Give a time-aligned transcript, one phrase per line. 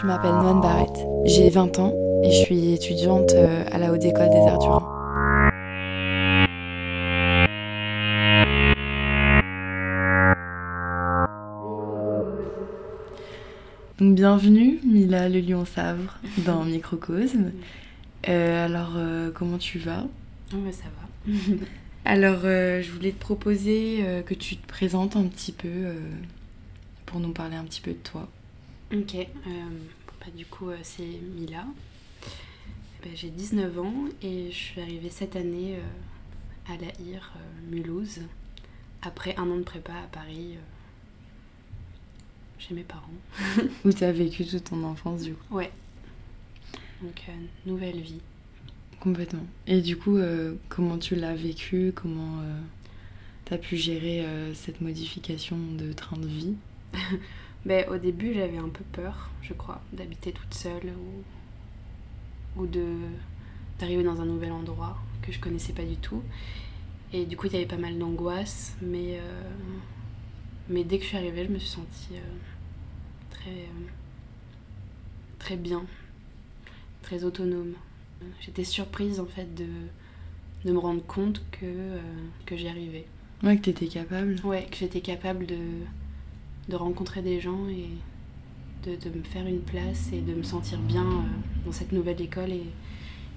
[0.00, 1.92] Je m'appelle Noan Barrett, j'ai 20 ans
[2.22, 4.98] et je suis étudiante euh, à la Haute École des Arts du Rhin.
[13.98, 17.50] Donc bienvenue Mila le lion Savre dans Microcosme.
[18.28, 20.04] Euh, alors euh, comment tu vas?
[20.54, 21.32] Oh, ça va.
[22.04, 25.68] Alors euh, je voulais te proposer que tu te présentes un petit peu
[27.04, 28.28] pour nous parler un petit peu de toi.
[28.92, 29.14] Ok.
[29.14, 29.24] euh,
[30.20, 31.02] bah, du coup, euh, c'est
[31.36, 31.64] Mila.
[33.02, 37.70] Bah, J'ai 19 ans et je suis arrivée cette année euh, à la IR euh,
[37.70, 38.20] Mulhouse
[39.02, 40.60] après un an de prépa à Paris euh,
[42.58, 43.06] chez mes parents.
[43.84, 45.70] Où tu as vécu toute ton enfance du coup Ouais.
[47.02, 47.32] Donc, euh,
[47.66, 48.20] nouvelle vie.
[48.98, 49.46] Complètement.
[49.68, 51.92] Et du coup, euh, comment tu l'as vécu?
[51.94, 52.42] Comment
[53.46, 56.54] tu as pu gérer euh, cette modification de train de vie?
[57.64, 60.92] Ben, au début, j'avais un peu peur, je crois, d'habiter toute seule
[62.56, 62.84] ou, ou de
[63.78, 66.22] d'arriver dans un nouvel endroit que je connaissais pas du tout.
[67.12, 69.42] Et du coup, il y avait pas mal d'angoisse, mais, euh,
[70.68, 72.36] mais dès que je suis arrivée, je me suis sentie euh,
[73.30, 73.86] très, euh,
[75.38, 75.84] très bien,
[77.02, 77.74] très autonome.
[78.40, 79.68] J'étais surprise en fait de,
[80.64, 81.98] de me rendre compte que,
[82.44, 83.06] que j'y arrivais.
[83.44, 84.34] Ouais, que tu étais capable.
[84.42, 85.56] Ouais, que j'étais capable de,
[86.68, 87.88] de rencontrer des gens et
[88.88, 92.20] de, de me faire une place et de me sentir bien euh, dans cette nouvelle
[92.20, 92.64] école et,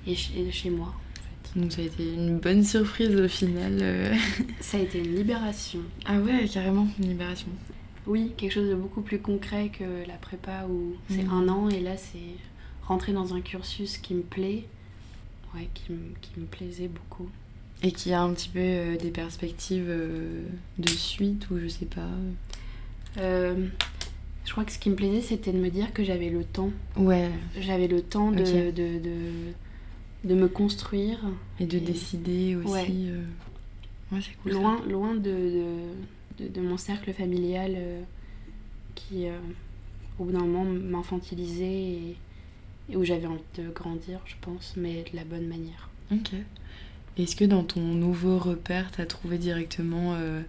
[0.08, 0.88] et, et chez moi.
[0.94, 1.60] En fait.
[1.60, 3.78] Donc ça a été une bonne surprise au final.
[3.82, 4.16] euh.
[4.60, 5.80] Ça a été une libération.
[6.06, 7.48] Ah ouais, carrément, une libération.
[8.08, 11.30] Oui, quelque chose de beaucoup plus concret que la prépa où c'est Mhm.
[11.34, 12.36] un an et là c'est
[12.84, 14.66] rentrer dans un cursus qui me plaît,
[15.56, 17.30] ouais, qui, me- qui me plaisait beaucoup.
[17.84, 20.44] Et qui a un petit peu euh, des perspectives euh,
[20.80, 22.10] de suite ou je sais pas.
[23.18, 23.68] Euh,
[24.46, 26.72] je crois que ce qui me plaisait c'était de me dire que j'avais le temps.
[26.96, 27.30] Ouais,
[27.60, 29.10] J'avais le temps de, de, de,
[30.24, 31.20] de me construire
[31.60, 32.68] et de Et- décider aussi.
[32.72, 32.88] Ouais.
[32.90, 33.24] euh.
[34.12, 34.52] Ouais, c'est cool.
[34.54, 34.58] ça.
[34.60, 35.64] loin, loin de,
[36.40, 38.02] de, mon cercle familial euh,
[38.96, 39.26] qui,
[40.20, 42.16] au bout d'un moment, m'infantilisait et,
[42.90, 45.90] et où j'avais envie de grandir, je pense, mais de la bonne manière.
[46.12, 46.32] Ok.
[47.18, 50.42] Est-ce que dans ton nouveau repère, tu as trouvé directement euh,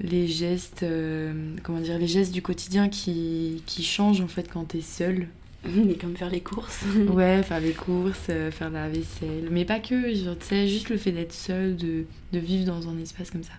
[0.00, 4.64] les gestes, euh, comment dire, les gestes du quotidien qui, qui changent en fait quand
[4.64, 5.28] t'es seule
[5.64, 6.84] Mais comme faire les courses.
[7.08, 10.96] Ouais, faire les courses, euh, faire la vaisselle, mais pas que, tu sais, juste le
[10.96, 13.52] fait d'être seule, de, de vivre dans un espace comme ça.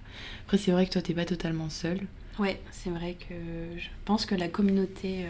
[0.45, 1.99] Après, c'est vrai que toi, t'es pas totalement seule.
[2.39, 3.35] Ouais, c'est vrai que
[3.77, 5.29] je pense que la communauté euh,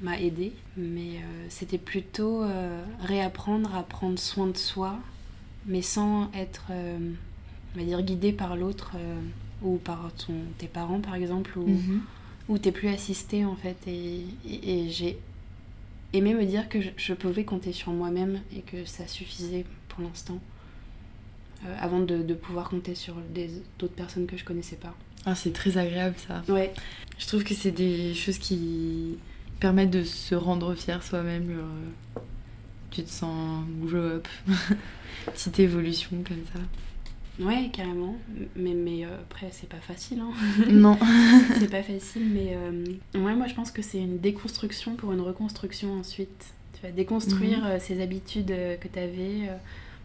[0.00, 2.44] m'a aidée, mais euh, c'était plutôt
[3.00, 4.98] réapprendre à prendre soin de soi,
[5.66, 8.92] mais sans être, on va dire, guidé par l'autre
[9.62, 11.68] ou par ton, tes parents par exemple, ou,
[12.48, 13.76] où t'es plus assisté en fait.
[13.86, 15.18] Et, et- et j'ai
[16.12, 20.02] aimé me dire que je, je pouvais compter sur moi-même et que ça suffisait pour
[20.02, 20.38] l'instant,
[21.64, 24.94] euh, avant de, de pouvoir compter sur des- d'autres personnes que je connaissais pas.
[25.24, 26.42] Ah, c'est très agréable ça.
[26.48, 26.72] Ouais,
[27.18, 29.18] Je trouve que c'est des choses qui
[29.58, 31.48] permettent de se rendre fier soi-même.
[31.52, 32.20] genre, euh,
[32.90, 34.28] tu te sens grow up.
[35.26, 36.60] Petite évolution comme ça.
[37.40, 38.16] Ouais, carrément.
[38.56, 40.30] Mais, mais euh, après, c'est pas facile, hein.
[40.70, 40.98] non.
[41.58, 45.20] c'est pas facile, mais euh, ouais, moi je pense que c'est une déconstruction pour une
[45.20, 46.54] reconstruction ensuite.
[46.74, 47.66] Tu vas déconstruire Mhm.
[47.66, 49.50] euh, ces habitudes que tu avais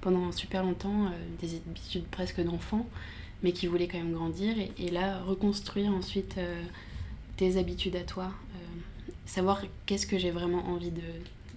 [0.01, 1.11] pendant super longtemps,
[1.41, 2.87] des habitudes presque d'enfant,
[3.43, 6.35] mais qui voulaient quand même grandir, et, et là reconstruire ensuite
[7.37, 8.31] tes habitudes à toi,
[9.25, 11.01] savoir qu'est-ce que j'ai vraiment envie de,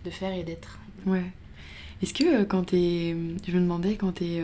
[0.05, 0.79] de faire et d'être.
[1.07, 1.25] Ouais.
[2.03, 3.17] Est-ce que quand t'es.
[3.47, 4.43] Je me demandais, quand t'es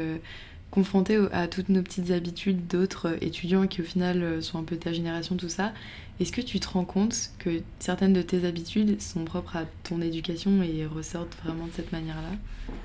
[0.71, 4.59] confronté au- à toutes nos petites habitudes d'autres euh, étudiants qui au final euh, sont
[4.59, 5.73] un peu ta génération, tout ça,
[6.21, 10.01] est-ce que tu te rends compte que certaines de tes habitudes sont propres à ton
[10.01, 12.31] éducation et ressortent vraiment de cette manière-là?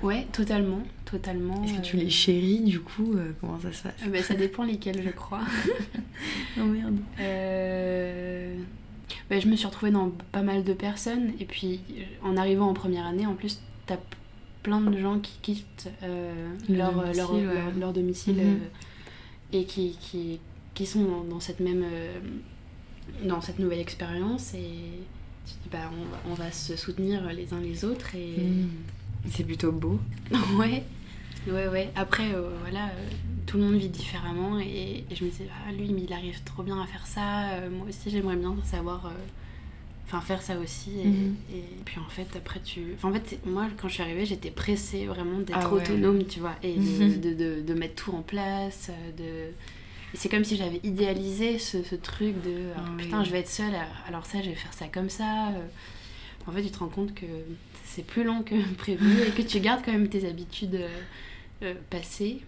[0.02, 1.62] Ouais, totalement, totalement.
[1.62, 3.94] Est-ce que tu euh, les chéris du coup Comment ça se passe?
[4.04, 5.40] Euh, bah, ça dépend lesquels, je crois.
[6.58, 6.96] Oh merde.
[7.20, 8.56] Euh,
[9.28, 11.80] bah, je me suis retrouvée dans pas mal de personnes et puis
[12.22, 13.98] en arrivant en première année, en plus, t'as
[14.66, 17.42] plein de gens qui quittent euh, Le leur, domicile, leur, ouais.
[17.54, 18.42] leur- leur domicile Mhm.
[18.62, 20.40] euh, et qui, qui,
[20.74, 22.18] qui sont dans, dans cette même euh,
[23.24, 24.68] dans cette nouvelle expérience et
[25.46, 28.36] tu te dis, bah, on, va, on va se soutenir les uns les autres et
[28.38, 28.68] Mmh.
[29.28, 29.98] C'est plutôt beau.
[30.58, 30.84] ouais
[31.48, 33.08] ouais ouais après euh, voilà euh,
[33.46, 36.40] tout le monde vit différemment et, et je me disais ah lui mais il arrive
[36.44, 39.10] trop bien à faire ça euh, moi aussi j'aimerais bien savoir euh,
[40.06, 41.34] enfin faire ça aussi et, Mhm.
[41.52, 44.50] et puis en fait après tu enfin en fait moi quand je suis arrivée j'étais
[44.52, 45.82] pressée vraiment d'être Ah ouais.
[45.82, 47.20] autonome tu vois et de, Mhm.
[47.20, 49.12] de, de- de mettre tout en place euh,
[49.50, 49.52] de
[50.14, 53.02] c'est comme si j'avais idéalisé ce, ce truc de euh, Ah oui.
[53.04, 53.74] putain je vais être seule
[54.08, 55.66] alors ça je vais faire ça comme ça euh,
[56.48, 57.26] En fait, tu te rends compte que
[57.84, 60.80] c'est plus long que prévu et que tu gardes quand même tes habitudes
[61.64, 62.38] euh, passées.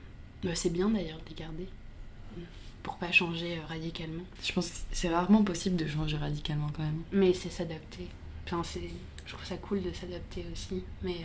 [0.44, 1.66] Bah, c'est bien d'ailleurs de les garder
[2.82, 4.22] pour pas changer euh, radicalement.
[4.42, 7.02] Je pense que c'est rarement possible de changer radicalement quand même.
[7.12, 8.08] Mais c'est s'adapter.
[8.46, 8.88] Enfin, c'est,
[9.26, 11.16] je trouve ça cool de s'adapter aussi, mais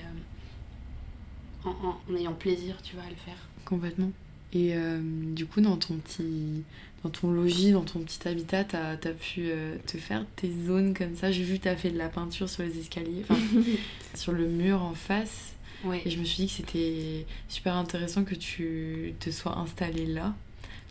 [1.66, 3.38] euh, en, en- en ayant plaisir, tu vois, à le faire.
[3.66, 4.12] Complètement.
[4.52, 5.00] Et euh,
[5.34, 6.64] du coup, dans ton petit,
[7.04, 10.94] dans ton logis, dans ton petit habitat, t'as as pu euh, te faire tes zones
[10.94, 11.32] comme ça?
[11.32, 13.24] J'ai vu que t'as fait de la peinture sur les escaliers,
[14.14, 15.54] sur le mur en face.
[15.86, 16.02] Ouais.
[16.06, 20.36] Et je me suis dit que c'était super intéressant que tu te sois installé là.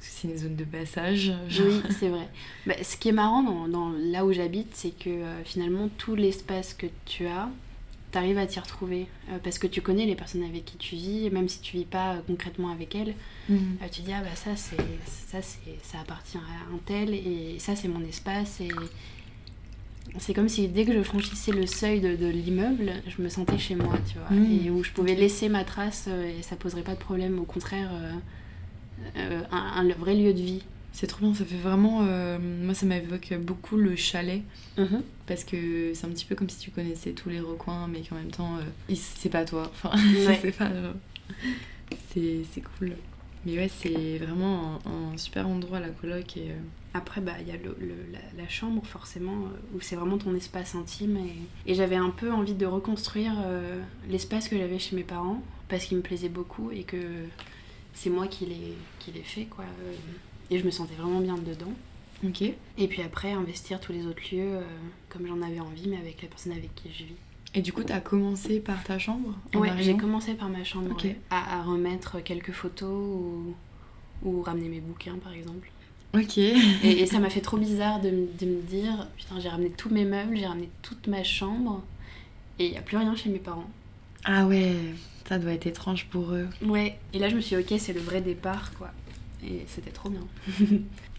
[0.02, 1.32] Parce que c'est une zone de passage.
[1.48, 1.66] genre.
[1.68, 2.28] Oui, c'est vrai.
[2.66, 6.16] Bah, ce qui est marrant dans, dans là où j'habite, c'est que euh, finalement, tout
[6.16, 7.48] l'espace que tu as,
[8.10, 9.06] t'arrives à t'y retrouver.
[9.30, 11.84] Euh, parce que tu connais les personnes avec qui tu vis, même si tu vis
[11.84, 13.14] pas euh, concrètement avec elles,
[13.48, 13.76] Mhm.
[13.80, 14.76] euh, tu dis, ah bah ça, c'est,
[15.06, 18.60] ça, c'est, ça appartient à un tel, et ça, c'est mon espace.
[18.60, 18.68] Et
[20.18, 23.58] c'est comme si dès que je franchissais le seuil de, de l'immeuble, je me sentais
[23.58, 24.36] chez moi, tu vois.
[24.36, 24.66] Mhm.
[24.66, 27.38] Et où je pouvais laisser ma trace, et ça poserait pas de problème.
[27.38, 27.90] Au contraire,
[29.50, 30.62] un, un vrai lieu de vie.
[30.94, 32.00] C'est trop bien, ça fait vraiment.
[32.02, 34.42] euh, moi, ça m'évoque beaucoup le chalet.
[35.26, 38.16] Parce que c'est un petit peu comme si tu connaissais tous les recoins, mais qu'en
[38.16, 39.70] même temps, euh, c'est pas toi.
[39.72, 40.34] Enfin, Ouais.
[40.36, 40.68] je sais pas.
[42.14, 42.92] C'est cool.
[43.44, 46.36] Mais ouais, c'est vraiment un, un super endroit, la coloc.
[46.36, 46.54] Et, euh,
[46.94, 50.18] Après, bah, il y a le, le- la, la chambre, forcément, euh, où c'est vraiment
[50.18, 51.16] ton espace intime.
[51.16, 55.42] Et, et j'avais un peu envie de reconstruire euh, l'espace que j'avais chez mes parents,
[55.68, 56.98] parce qu'il me plaisait beaucoup et que
[57.94, 59.64] c'est moi qui l'ai qui l'ai fait, quoi.
[60.50, 61.72] Et je me sentais vraiment bien dedans.
[62.24, 62.42] Ok.
[62.42, 64.62] Et puis après, investir tous les autres lieux euh,
[65.08, 67.14] comme j'en avais envie, mais avec la personne avec qui je vis.
[67.54, 71.18] Et du coup, t'as commencé par ta chambre Ouais, j'ai commencé par ma chambre, ouais,
[71.30, 73.54] à, à remettre quelques photos ou,
[74.22, 75.70] ou ramener mes bouquins, par exemple.
[76.14, 76.38] Ok.
[76.38, 76.54] Et,
[76.84, 80.04] et ça m'a fait trop bizarre de, de me dire putain, j'ai ramené tous mes
[80.04, 81.82] meubles, j'ai ramené toute ma chambre
[82.58, 83.68] et il n'y a plus rien chez mes parents.
[84.24, 84.74] Ah ouais,
[85.32, 86.46] ça doit être étrange pour eux.
[86.62, 86.98] Ouais.
[87.14, 88.90] Et là, je me suis dit, ok, c'est le vrai départ, quoi.
[89.42, 90.26] Et c'était trop bien.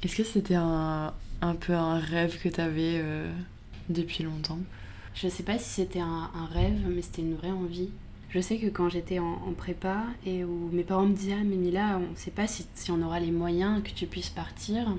[0.03, 1.11] Est-ce que c'était un,
[1.41, 3.27] un peu un rêve que t'avais euh,
[3.89, 4.59] depuis longtemps?
[5.15, 7.89] Je sais pas si c'était un, un rêve, mais c'était une vraie envie.
[8.29, 11.43] Je sais que quand j'étais en, en prépa et où mes parents me disaient Ah,
[11.43, 14.89] mais Mila, on sait pas si, si on aura les moyens que tu puisses partir.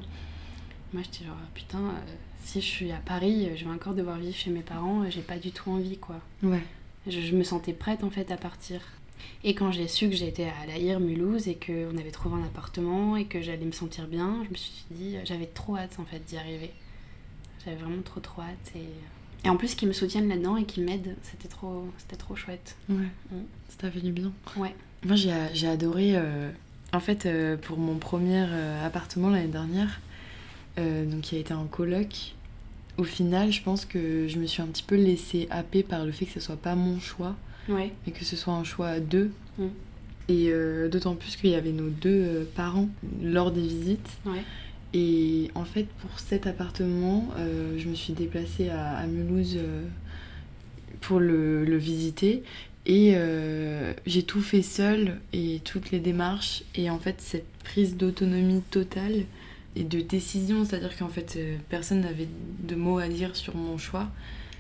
[0.93, 4.35] Moi, j'étais genre Putain, euh, si je suis à Paris, je vais encore devoir vivre
[4.35, 6.17] chez mes parents, j'ai pas du tout envie, quoi.
[6.43, 6.65] Ouais.
[7.07, 8.81] Je, je me sentais prête en fait à partir.
[9.43, 13.17] Et quand j'ai su que j'étais à La Mulhouse, et qu'on avait trouvé un appartement
[13.17, 16.21] et que j'allais me sentir bien, je me suis dit, j'avais trop hâte en fait
[16.25, 16.71] d'y arriver.
[17.65, 18.73] J'avais vraiment trop trop hâte.
[18.77, 22.37] Et, et en plus qu'ils me soutiennent là-dedans et qu'ils m'aident, c'était trop, c'était trop
[22.37, 22.77] chouette.
[22.89, 23.09] Ouais.
[23.31, 23.43] Mm.
[23.69, 24.33] Ça t'a fait du bien.
[24.57, 24.75] Ouais.
[25.05, 26.17] Moi, j'ai j'ai adoré.
[26.17, 26.51] euh,
[26.93, 30.01] en fait, euh, pour mon premier euh, appartement l'année dernière,
[30.79, 32.35] euh, donc qui a été en coloc,
[32.99, 36.13] au final, je pense que je me suis un petit peu laissée happer par le
[36.13, 37.35] fait que ce soit pas mon choix,
[37.69, 37.93] Ouais.
[38.07, 39.31] mais que ce soit un choix à deux.
[40.29, 42.89] Et euh, d'autant plus qu'il y avait nos deux euh, parents
[43.23, 44.09] lors des visites.
[44.25, 44.43] Ouais.
[44.95, 49.83] Et en fait, pour cet appartement, euh, je me suis déplacée à, à Mulhouse euh,
[51.03, 52.43] pour le, le visiter.
[52.87, 53.17] Et
[54.05, 56.65] j'ai tout fait seule et toutes les démarches.
[56.75, 59.23] Et en fait, cette prise d'autonomie totale
[59.75, 61.39] et de décision, c'est-à-dire qu'en fait,
[61.71, 62.29] personne n'avait
[62.63, 64.09] de mots à dire sur mon choix,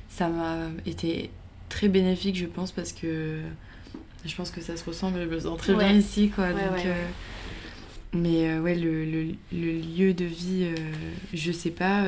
[0.09, 0.57] ça m'a
[0.87, 1.29] été
[1.75, 3.41] très bénéfique, je pense, parce que
[4.25, 5.89] je pense que ça se ressemble, je me sens très Ouais.
[5.89, 6.45] bien ici, quoi.
[6.45, 7.07] Ouais, donc, ouais, euh,
[8.13, 10.75] mais euh, ouais, le, le, le lieu de vie, euh,
[11.33, 12.05] je sais pas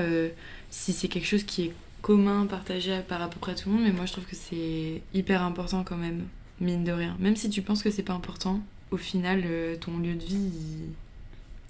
[0.70, 3.84] si c'est quelque chose qui est commun, partagé par à peu près tout le monde,
[3.84, 6.22] mais moi je trouve que c'est hyper important quand même,
[6.60, 7.16] mine de rien.
[7.18, 8.60] Même si tu penses que c'est pas important,
[8.92, 9.42] au final,
[9.80, 10.90] ton lieu de vie, il,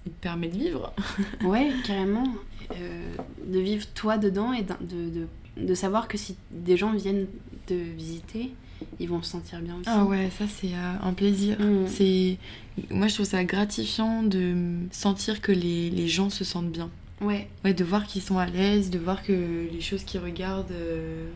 [0.05, 0.93] il te permet de vivre.
[1.43, 2.27] Ouais, carrément.
[2.73, 3.15] Euh,
[3.47, 4.73] de vivre toi dedans et de,
[5.09, 5.27] de,
[5.67, 7.25] de savoir que si des gens viennent
[7.67, 8.51] te visiter,
[8.99, 9.89] ils vont se sentir bien aussi.
[9.91, 11.59] Ah ouais, ça c'est euh, un plaisir.
[11.59, 11.87] Mm.
[11.87, 12.37] C'est
[12.91, 14.55] Moi je trouve ça gratifiant de
[14.91, 16.89] sentir que les, les gens se sentent bien.
[17.21, 20.71] Ouais, Ouais, de voir qu'ils sont à l'aise, de voir que les choses qu'ils regardent...
[20.71, 21.27] euh,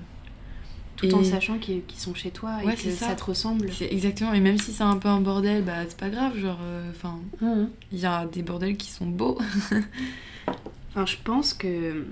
[0.98, 3.08] tout en sachant qu'ils sont chez toi et que ça.
[3.08, 3.16] ça.
[3.16, 3.72] te ressemble.
[3.74, 6.60] C'est exactement, et même si c'est un peu un bordel, bah c'est pas grave, genre,
[6.62, 7.70] euh, enfin, Mhm.
[7.92, 9.40] il y a des bordels qui sont beaux.
[10.94, 12.06] Enfin, je pense que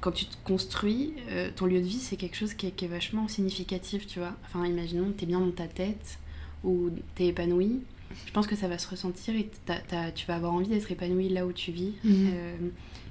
[0.00, 2.84] quand tu te construis, euh, ton lieu de vie, c'est quelque chose qui est, qui
[2.84, 4.34] est vachement significatif, tu vois.
[4.46, 6.18] Enfin, imaginons t'es bien dans ta tête
[6.64, 7.80] ou t'es épanoui.
[8.26, 10.90] Je pense que ça va se ressentir et t'as- t'as- tu vas avoir envie d'être
[10.90, 11.92] épanoui là où tu vis.
[12.04, 12.30] Mhm.
[12.32, 12.56] Euh,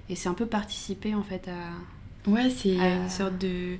[0.09, 2.29] et c'est un peu participer en fait à.
[2.29, 3.03] Ouais, c'est Euh.
[3.03, 3.75] une sorte de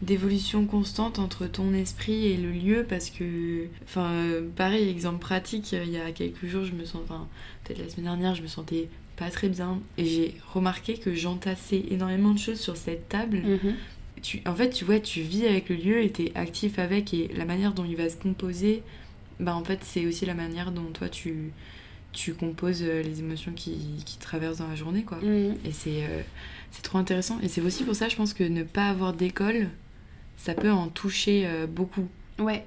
[0.00, 4.10] d'évolution constante entre ton esprit et le lieu parce que enfin
[4.56, 7.28] pareil exemple pratique il y a quelques jours je me sens enfin
[7.62, 11.84] peut-être la semaine dernière je me sentais pas très bien et j'ai remarqué que j'entassais
[11.90, 13.42] énormément de choses sur cette table
[14.22, 17.28] tu, en fait, tu vois, tu vis avec le lieu et t'es actif avec, et
[17.36, 18.82] la manière dont il va se composer,
[19.40, 21.50] bah en fait, c'est aussi la manière dont toi tu,
[22.12, 23.76] tu composes euh, les émotions qui,
[24.06, 25.18] qui traversent dans la journée, quoi.
[25.18, 25.56] Mhm.
[25.64, 26.22] Et c'est euh,
[26.70, 27.38] c'est trop intéressant.
[27.42, 29.68] Et c'est aussi pour ça, je pense que ne pas avoir d'école,
[30.36, 32.08] ça peut en toucher euh, beaucoup.
[32.38, 32.64] Ouais,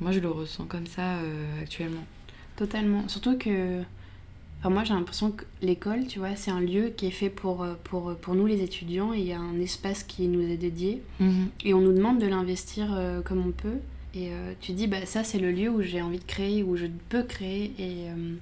[0.00, 2.04] Moi, je le ressens comme ça euh, actuellement.
[2.56, 3.08] totalement.
[3.08, 3.80] Surtout que.
[4.64, 7.62] Enfin, moi, j'ai l'impression que l'école, tu vois, c'est un lieu qui est fait pour,
[7.62, 10.56] euh, pour, pour nous, les étudiants, et il y a un espace qui nous est
[10.56, 11.02] dédié.
[11.66, 13.76] Et on nous demande de l'investir euh, comme on peut.
[14.14, 16.76] Et euh, tu dis, bah, ça, c'est le lieu où j'ai envie de créer, où
[16.76, 17.74] je peux créer.
[17.78, 18.36] Et euh,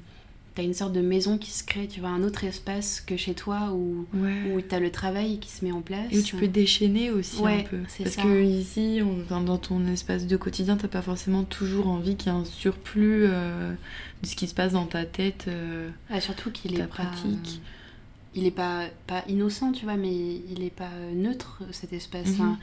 [0.55, 3.33] t'as une sorte de maison qui se crée, tu vois, un autre espace que chez
[3.35, 4.53] toi où, Ouais.
[4.55, 6.09] où t'as le travail qui se met en place.
[6.13, 7.79] Et où tu peux déchaîner aussi un peu.
[7.99, 8.23] Parce ça.
[8.23, 12.35] que ici, on- dans ton espace de quotidien, t'as pas forcément toujours envie qu'il y
[12.35, 13.73] ait un surplus euh,
[14.23, 15.47] de ce qui se passe dans ta tête.
[15.49, 15.89] euh.
[16.11, 16.87] Ah, surtout qu'il est pas.
[16.87, 17.61] pratique.
[18.35, 20.13] Il est pas, pas innocent, tu vois, mais
[20.51, 22.27] il est pas neutre, cet espace.
[22.29, 22.35] Mhm.
[22.35, 22.59] Enfin,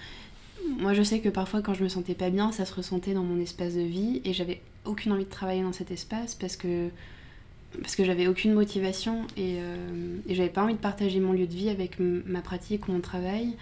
[0.80, 3.24] moi, je sais que parfois, quand je me sentais pas bien, ça se ressentait dans
[3.24, 6.90] mon espace de vie et j'avais aucune envie de travailler dans cet espace parce que,
[7.82, 11.48] parce que j'avais aucune motivation et, euh, et j'avais pas envie de partager mon lieu
[11.48, 13.56] de vie avec ma pratique ou mon travail.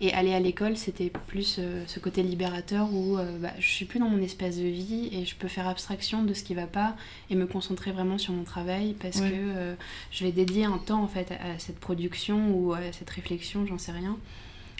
[0.00, 3.84] Et aller à l'école, c'était plus euh, ce côté libérateur où euh, bah, je suis
[3.84, 6.68] plus dans mon espace de vie et je peux faire abstraction de ce qui va
[6.68, 6.94] pas
[7.30, 9.30] et me concentrer vraiment sur mon travail parce Ouais.
[9.30, 9.74] que euh,
[10.12, 13.66] je vais dédier un temps en fait à, à cette production ou à cette réflexion,
[13.66, 14.16] j'en sais rien,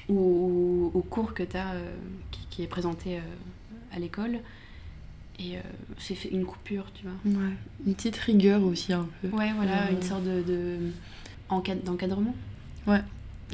[0.09, 1.73] ou, au cours que tu as
[2.31, 3.21] qui, qui est présenté euh,
[3.93, 4.39] à l'école.
[5.41, 5.61] Et euh,
[5.99, 7.13] c'est une coupure, tu vois.
[7.41, 7.53] Ouais.
[7.87, 9.29] Une petite rigueur aussi un peu.
[9.29, 10.77] Ouais, voilà, Euh, une sorte de, de
[11.49, 12.35] encad- d'encadrement.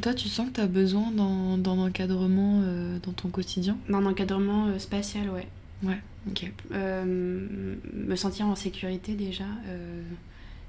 [0.02, 3.76] Toi, tu sens que t'as besoin d'un d'un encadrement euh, dans ton quotidien?
[3.88, 5.46] D'un encadrement spatial, ouais.
[5.84, 6.00] Ouais.
[6.28, 6.50] Ok.
[6.72, 9.44] Me sentir en sécurité déjà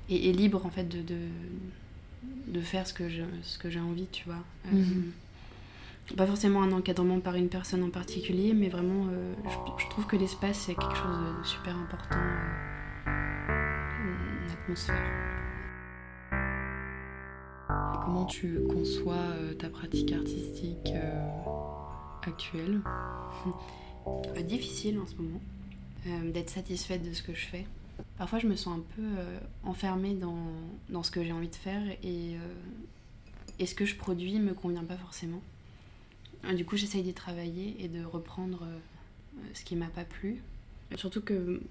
[0.10, 1.17] et, et libre en fait de, de,
[2.53, 4.43] de faire ce que je- ce que j'ai envie, tu vois.
[4.72, 5.12] Mhm.
[6.15, 10.05] Pas forcément un encadrement par une personne en particulier, mais vraiment, euh, je, je trouve
[10.05, 12.15] que l'espace c'est quelque chose de super important.
[13.07, 15.12] euh, une atmosphère.
[18.05, 21.27] Comment tu conçois euh, ta pratique artistique euh,
[22.21, 22.81] actuelle?
[24.47, 25.41] Difficile en ce moment
[26.31, 27.65] d'être satisfaite de ce que je fais.
[28.19, 29.03] Parfois, je me sens un peu
[29.63, 30.38] enfermée dans,
[30.89, 32.35] dans ce que j'ai envie de faire et,
[33.57, 35.41] et ce que je produis me convient pas forcément.
[36.45, 40.41] Euh, Du coup, j'essaye d'y travailler et de reprendre euh, ce qui m'a pas plu.
[40.95, 41.61] Surtout que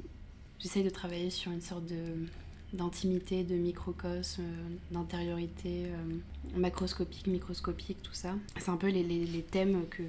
[0.59, 2.27] j'essaye de travailler sur une sorte de
[2.73, 8.35] d'intimité, de microcosme, euh, d'intériorité euh, macroscopique, microscopique, tout ça.
[8.59, 10.03] C'est un peu les, les- les thèmes que,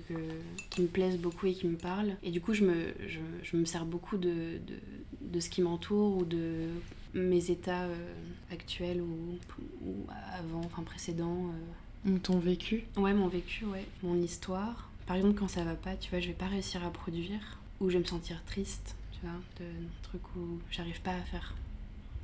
[0.71, 2.17] qui me plaisent beaucoup et qui me parlent.
[2.23, 2.73] Et du coup, je me,
[3.07, 4.79] je, je me sers beaucoup de, de,
[5.21, 6.69] de ce qui m'entoure ou de
[7.13, 8.13] mes états euh,
[8.51, 9.37] actuels ou,
[9.85, 9.93] ou
[10.33, 11.51] avant, enfin précédents.
[12.23, 13.85] Ton vécu Ouais, mon vécu, ouais.
[14.03, 14.89] Mon histoire.
[15.07, 17.59] Par exemple, quand ça va pas, tu vois, je vais pas réussir à produire.
[17.81, 19.35] Ou je vais me sentir triste, tu vois.
[19.59, 19.65] De,
[20.03, 21.53] truc où j'arrive pas à faire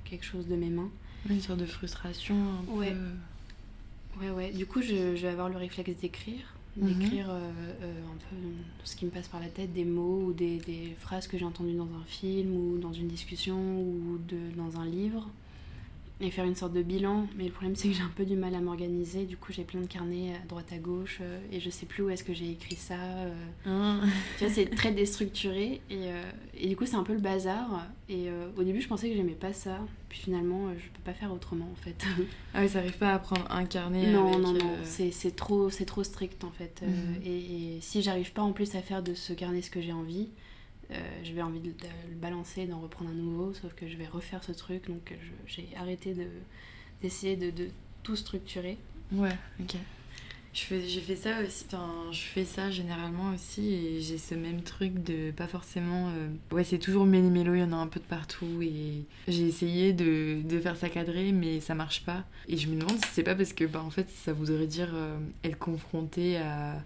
[0.05, 0.89] quelque chose de mes mains.
[1.29, 2.91] Une sorte de frustration un Ouais.
[2.93, 4.23] peu.
[4.25, 4.51] Ouais, ouais.
[4.51, 6.53] Du coup, je, je vais avoir le réflexe d'écrire.
[6.77, 6.87] Mhm.
[6.87, 8.35] D'écrire euh, euh, un peu
[8.85, 11.43] ce qui me passe par la tête, des mots ou des, des phrases que j'ai
[11.45, 15.27] entendues dans un film ou dans une discussion ou de, dans un livre.
[16.21, 17.27] Et faire une sorte de bilan.
[17.35, 19.25] Mais le problème, c'est que j'ai un peu du mal à m'organiser.
[19.25, 22.03] Du coup, j'ai plein de carnets à droite à gauche euh, et je sais plus
[22.03, 22.93] où est-ce que j'ai écrit ça.
[22.99, 23.33] euh.
[23.65, 24.01] Hein
[24.37, 26.21] Tu vois, c'est très déstructuré et, euh,
[26.57, 27.87] et du coup, c'est un peu le bazar.
[28.09, 29.79] Et euh, au début, je pensais que j'aimais pas ça.
[30.09, 32.05] Puis finalement, euh, je peux pas faire autrement en fait.
[32.53, 35.35] Ah oui, ça arrive pas à prendre un carnet non, avec, non, non, euh, c'est
[35.35, 36.81] trop, trop strict en fait.
[36.83, 37.21] Euh, Mhm.
[37.25, 39.93] et, et si j'arrive pas en plus à faire de ce carnet ce que j'ai
[39.93, 40.27] envie,
[40.91, 43.97] euh, je vais envie de, de le balancer, d'en reprendre un nouveau, sauf que je
[43.97, 44.87] vais refaire ce truc.
[44.87, 45.15] Donc euh,
[45.47, 46.25] je- j'ai arrêté de
[47.01, 47.67] d'essayer de, de
[48.03, 48.77] tout structurer.
[49.11, 49.75] Ouais, ok.
[50.53, 54.35] Je fais, j'ai fait ça aussi, enfin, je fais ça généralement aussi et j'ai ce
[54.35, 56.09] même truc de pas forcément.
[56.09, 59.47] euh, Ouais, c'est toujours méli-mélo, il y en a un peu de partout et j'ai
[59.47, 62.25] essayé de, de faire ça cadré mais ça marche pas.
[62.49, 64.89] Et je me demande si c'est pas parce que, bah, en fait, ça voudrait dire
[64.93, 66.83] euh, être confronté à,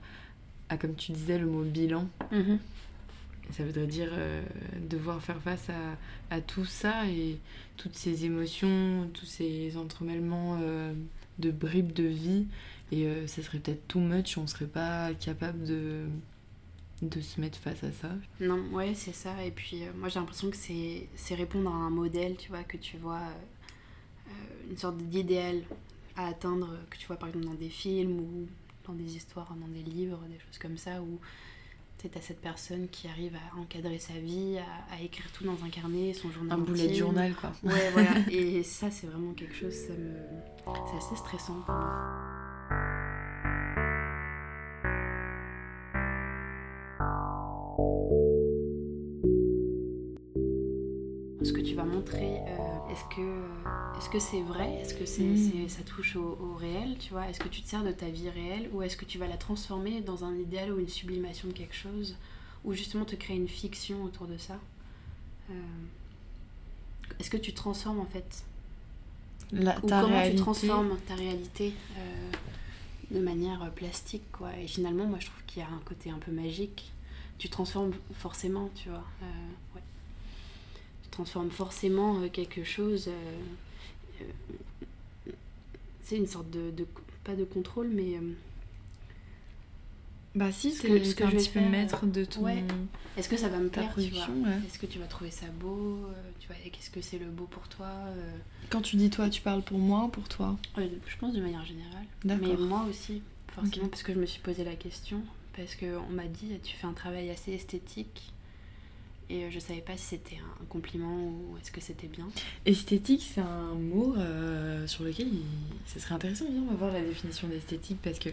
[0.69, 2.07] à, comme tu disais, le mot bilan.
[2.31, 2.35] Et
[3.51, 4.43] Ça voudrait dire euh,
[4.89, 5.97] devoir faire face à,
[6.35, 7.37] à tout ça et
[7.77, 10.93] toutes ces émotions, tous ces entremêlements euh,
[11.39, 12.47] de bribes de vie.
[12.91, 16.05] Et euh, ça serait peut-être too much, on serait pas capable de,
[17.01, 18.09] de se mettre face à ça.
[18.39, 19.43] Non, ouais, c'est ça.
[19.43, 22.97] Et puis, moi, j'ai l'impression que c'est répondre à un modèle, tu vois, que tu
[22.97, 23.23] vois,
[24.69, 25.61] une sorte d'idéal
[26.15, 28.47] à atteindre, que tu vois par exemple dans des films ou
[28.87, 31.19] dans des histoires, dans des livres, des choses comme ça, où
[31.97, 34.57] c'est à cette personne qui arrive à encadrer sa vie,
[34.91, 36.59] à, écrire tout dans un carnet, son journal.
[36.59, 37.51] Un boulet de journal, quoi.
[37.63, 38.11] Ouais, voilà.
[38.29, 42.15] Et ça, c'est vraiment quelque chose, c'est assez stressant pour moi.
[51.43, 52.39] Ce que tu vas montrer.
[52.47, 54.73] Euh, est-ce que est-ce que c'est vrai?
[54.81, 55.69] Est-ce que c'est, Mm.
[55.69, 57.27] ça touche au, au réel Tu vois?
[57.29, 59.37] Est-ce que tu te sers de ta vie réelle ou est-ce que tu vas la
[59.37, 62.15] transformer dans un idéal ou une sublimation de quelque chose
[62.63, 64.57] ou justement te créer une fiction autour de ça?
[65.51, 65.53] Euh,
[67.19, 68.43] Est-ce que tu transformes en fait?
[69.51, 70.35] La, ou ta comment réalité.
[70.37, 72.31] tu transformes ta réalité euh,
[73.11, 74.49] de manière euh, plastique quoi?
[74.57, 76.91] Et finalement moi je trouve qu'il y a un côté un peu magique.
[77.37, 79.03] Tu transformes forcément tu vois?
[79.23, 79.25] Euh,
[81.15, 85.31] transformes forcément euh, quelque chose euh, euh,
[86.03, 86.87] c'est une sorte de, de-
[87.23, 88.19] pas de contrôle mais
[90.35, 92.25] Bah si, Ce t'es que- ce que un je vais petit peu faire, maître de
[92.25, 92.41] ton...
[92.41, 92.63] ouais.
[93.15, 94.57] est-ce que ça va me plaire tu vois ouais.
[94.67, 95.99] est-ce que tu vas trouver ça beau
[96.41, 97.89] tu vois qu'est-ce que c'est le beau pour toi
[98.69, 101.41] Quand tu dis toi, tu parles pour moi ou pour toi Euh, Je pense de
[101.41, 102.05] manière générale.
[102.25, 102.47] D'accord.
[102.49, 103.21] Mais moi aussi,
[103.55, 105.21] forcément, parce que je me suis posé la question.
[105.55, 108.33] Parce qu'on m'a dit, tu fais un travail assez esthétique.
[109.29, 112.27] Et euh, je savais pas si c'était un compliment ou est-ce que c'était bien.
[112.65, 115.41] Esthétique, c'est un mot euh, sur lequel il...
[115.87, 116.45] ce serait intéressant.
[116.51, 118.29] Viens, on va voir la définition d'esthétique parce que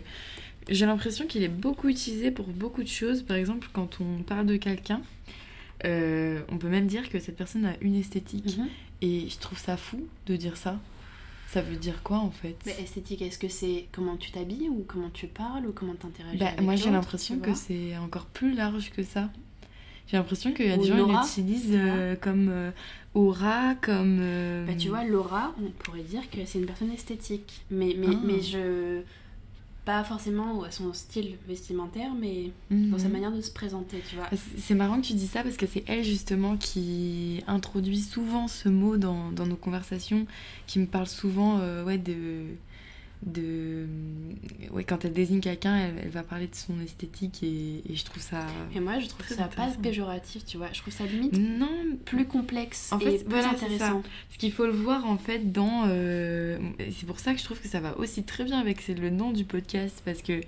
[0.68, 3.22] j'ai l'impression qu'il est beaucoup utilisé pour beaucoup de choses.
[3.22, 5.02] Par exemple, quand on parle de quelqu'un,
[5.84, 8.58] euh, on peut même dire que cette personne a une esthétique.
[9.00, 10.78] Et je trouve ça fou de dire ça.
[11.49, 12.56] Ça veut dire quoi en fait?
[12.64, 16.06] Mais esthétique, est-ce que c'est comment tu t'habilles ou comment tu parles ou comment tu
[16.06, 19.30] interagis Bah, Moi j'ai l'impression que c'est encore plus large que ça.
[20.09, 22.71] J'ai l'impression qu'il y a des gens une aura, qui l'utilisent euh, comme euh,
[23.14, 24.18] aura, comme.
[24.21, 27.62] euh, Bah, tu vois, Laura, on pourrait dire que c'est une personne esthétique.
[27.71, 28.18] Mais, mais, Ah.
[28.25, 29.00] mais je.
[29.85, 32.90] Pas forcément à son style vestimentaire, mais mhm.
[32.92, 34.28] dans sa manière de se présenter, tu vois.
[34.30, 38.47] Bah, c'est- marrant que tu dis ça parce que c'est elle justement qui introduit souvent
[38.47, 40.25] ce mot dans, dans nos conversations,
[40.68, 42.44] qui me parle souvent ouais, de,
[43.26, 43.86] de.
[44.72, 48.04] Ouais, quand elle désigne quelqu'un, elle, elle va parler de son esthétique et, et je
[48.04, 48.46] trouve ça.
[48.74, 50.68] Et moi, je trouve ça pas péjoratif, tu vois.
[50.72, 51.68] Je trouve ça limite Non,
[52.04, 54.02] plus complexe En et fait, plus voilà, c'est intéressant.
[54.28, 55.85] Parce qu'il faut le voir en fait dans.
[55.88, 58.87] euh, et C'est pour ça que je trouve que ça va aussi très bien avec
[58.88, 60.40] le nom du podcast parce que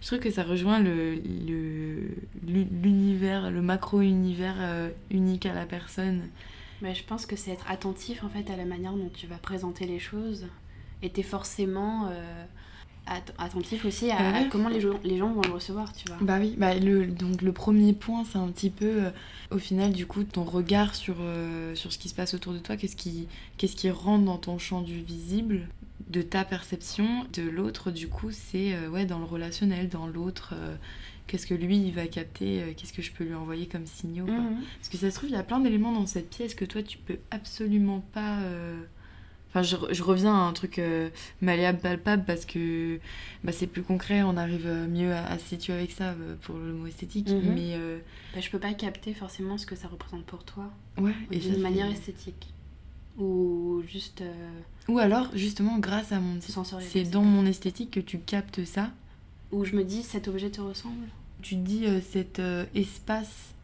[0.00, 2.10] je trouve que ça rejoint le le-
[2.46, 6.22] l'u- l'univers, le macro-univers euh, unique à la personne.
[6.82, 9.38] Mais je pense que c'est être attentif en fait à la manière dont tu vas
[9.38, 10.46] présenter les choses
[11.06, 12.44] t'es forcément euh,
[13.06, 14.48] at- attentif aussi à, à ouais.
[14.50, 16.18] comment les gens, les gens vont le recevoir, tu vois.
[16.20, 19.10] Bah oui, bah le, donc le premier point c'est un petit peu euh,
[19.50, 22.58] au final du coup ton regard sur, euh, sur ce qui se passe autour de
[22.58, 25.68] toi, qu'est-ce qui, qu'est-ce qui rentre dans ton champ du visible,
[26.10, 30.54] de ta perception, de l'autre du coup c'est euh, ouais, dans le relationnel, dans l'autre,
[31.28, 34.26] qu'est-ce que lui il va capter, qu'est-ce que je peux lui envoyer comme signaux.
[34.26, 34.34] quoi.
[34.34, 34.62] Mhm.
[34.78, 36.82] Parce que ça se trouve il y a plein d'éléments dans cette pièce que toi
[36.82, 38.38] tu peux absolument pas...
[39.50, 41.08] Enfin, je, je reviens à un truc euh,
[41.40, 43.00] malléable, palpable, parce que
[43.44, 46.36] bah, c'est plus concret, on arrive euh, mieux à, à se situer avec ça euh,
[46.42, 47.28] pour le mot esthétique.
[47.30, 47.54] Mhm.
[47.54, 47.98] Mais euh,
[48.34, 51.86] Bah, je peux pas capter forcément ce que ça représente pour toi ouais, d'une manière
[51.90, 52.52] esthétique
[53.16, 56.38] ou juste euh, Ou alors, justement, grâce à mon.
[56.80, 58.90] C'est dans mon esthétique que tu captes ça.
[59.50, 61.06] Où je me dis cet objet te ressemble.
[61.42, 63.54] Tu te dis euh, cet euh, espace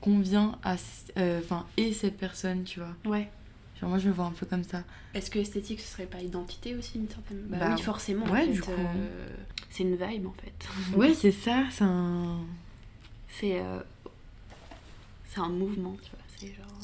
[0.00, 0.76] convient à.
[1.16, 2.94] euh, Enfin, et cette personne, tu vois.
[3.10, 3.30] Ouais.
[3.82, 4.82] Genre, moi, je le vois un peu comme ça.
[5.12, 8.24] Est-ce que esthétique ce serait pas identité aussi une certaine Bah, Bah, oui forcément.
[8.24, 8.70] en ouais, fait, du coup.
[8.70, 9.28] euh,
[9.70, 10.52] c'est une vibe en fait.
[10.96, 12.38] Ouais, c'est ça, c'est un.
[13.28, 13.80] C'est euh,
[15.28, 16.20] c'est un mouvement, tu vois.
[16.38, 16.80] C'est genre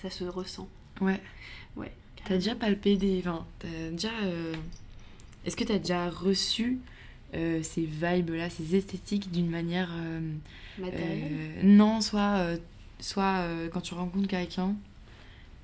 [0.00, 0.68] ça se ressent.
[1.00, 1.20] Ouais.
[1.76, 1.92] Ouais.
[2.24, 3.18] T'as déjà palpé des.
[3.20, 4.10] Enfin, t'as déjà.
[4.24, 4.54] euh,
[5.44, 6.78] Est-ce que t'as déjà reçu
[7.34, 9.90] euh, ces vibes-là, ces esthétiques d'une manière.
[9.92, 10.20] euh,
[10.78, 11.28] matériel.
[11.32, 12.56] euh, non, soit,
[13.00, 14.74] soit quand tu rencontres quelqu'un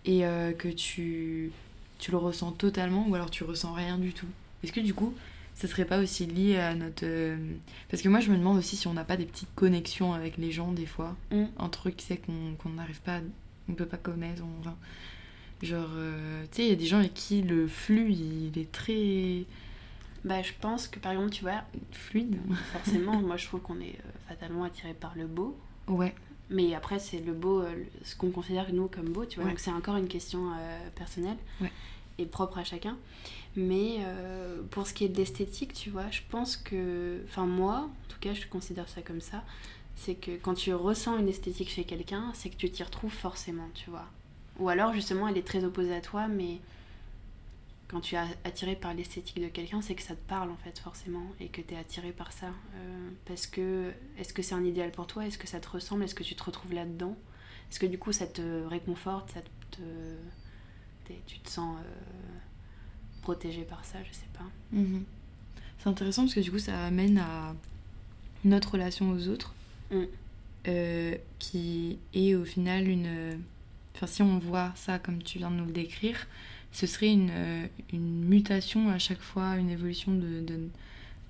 [0.04, 1.50] et euh, que tu,
[1.98, 4.26] tu le ressens totalement ou alors tu ressens rien du tout.
[4.62, 5.14] Est-ce que du coup,
[5.54, 7.04] ça serait pas aussi lié à notre.
[7.04, 7.36] euh,
[7.90, 10.36] Parce que moi, je me demande aussi si on n'a pas des petites connexions avec
[10.36, 11.16] les gens des fois.
[11.30, 11.44] Mm.
[11.58, 13.20] Un truc, c'est qu'on n'arrive pas.
[13.68, 14.42] On peut pas connaître.
[14.42, 14.76] on- enfin,
[15.62, 18.70] genre, euh, tu sais, il y a des gens avec qui le flux, il est
[18.72, 19.44] très
[20.24, 21.62] Bah, je pense que par exemple, tu vois,
[21.92, 22.36] fluide.
[22.72, 23.96] forcément, moi je trouve qu'on est
[24.28, 25.56] fatalement attiré par le beau.
[25.88, 26.14] Ouais.
[26.50, 27.72] Mais après, c'est le beau, euh,
[28.04, 29.44] ce qu'on considère nous comme beau, tu vois.
[29.44, 29.50] Ouais.
[29.50, 31.72] Donc c'est encore une question euh, personnelle Ouais.
[32.18, 32.96] et propre à chacun.
[33.57, 37.20] Mais euh, pour ce qui est de l'esthétique, tu vois, je pense que.
[37.24, 39.42] Enfin, moi, en tout cas, je considère ça comme ça.
[39.96, 43.68] C'est que quand tu ressens une esthétique chez quelqu'un, c'est que tu t'y retrouves forcément,
[43.74, 44.07] tu vois.
[44.59, 46.59] Ou alors, justement, elle est très opposée à toi, mais
[47.88, 50.79] quand tu es attiré par l'esthétique de quelqu'un, c'est que ça te parle en fait
[50.79, 52.47] forcément et que tu es attiré par ça.
[52.77, 55.27] Euh, parce que est-ce que c'est un idéal pour toi?
[55.27, 56.05] Est-ce que ça te ressemble?
[56.05, 57.16] Est-ce que tu te retrouves là-dedans?
[57.70, 59.31] Est-ce que du coup ça te réconforte?
[59.33, 59.81] Ça te,
[61.27, 62.38] Tu te sens euh,
[63.23, 63.99] protégé par ça?
[64.09, 64.44] Je sais pas.
[64.73, 65.05] Mhm.
[65.79, 67.55] C'est intéressant parce que du coup ça amène à
[68.44, 69.55] notre relation aux autres
[69.90, 70.05] Mm.
[70.68, 73.38] euh, qui est au final une,
[73.94, 76.27] enfin si on voit ça comme tu viens de nous le décrire,
[76.74, 80.68] ce serait une, euh, une mutation à chaque fois, une évolution de, de,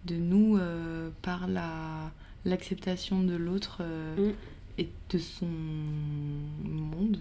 [0.07, 2.11] de nous euh, par la
[2.47, 4.35] l'acceptation de l'autre euh, Mm.
[4.79, 7.19] et de son monde.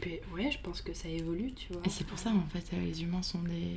[0.00, 1.82] Puis, ouais, je pense que ça évolue, tu vois.
[1.86, 3.76] Et c'est pour ça en fait les humains sont des,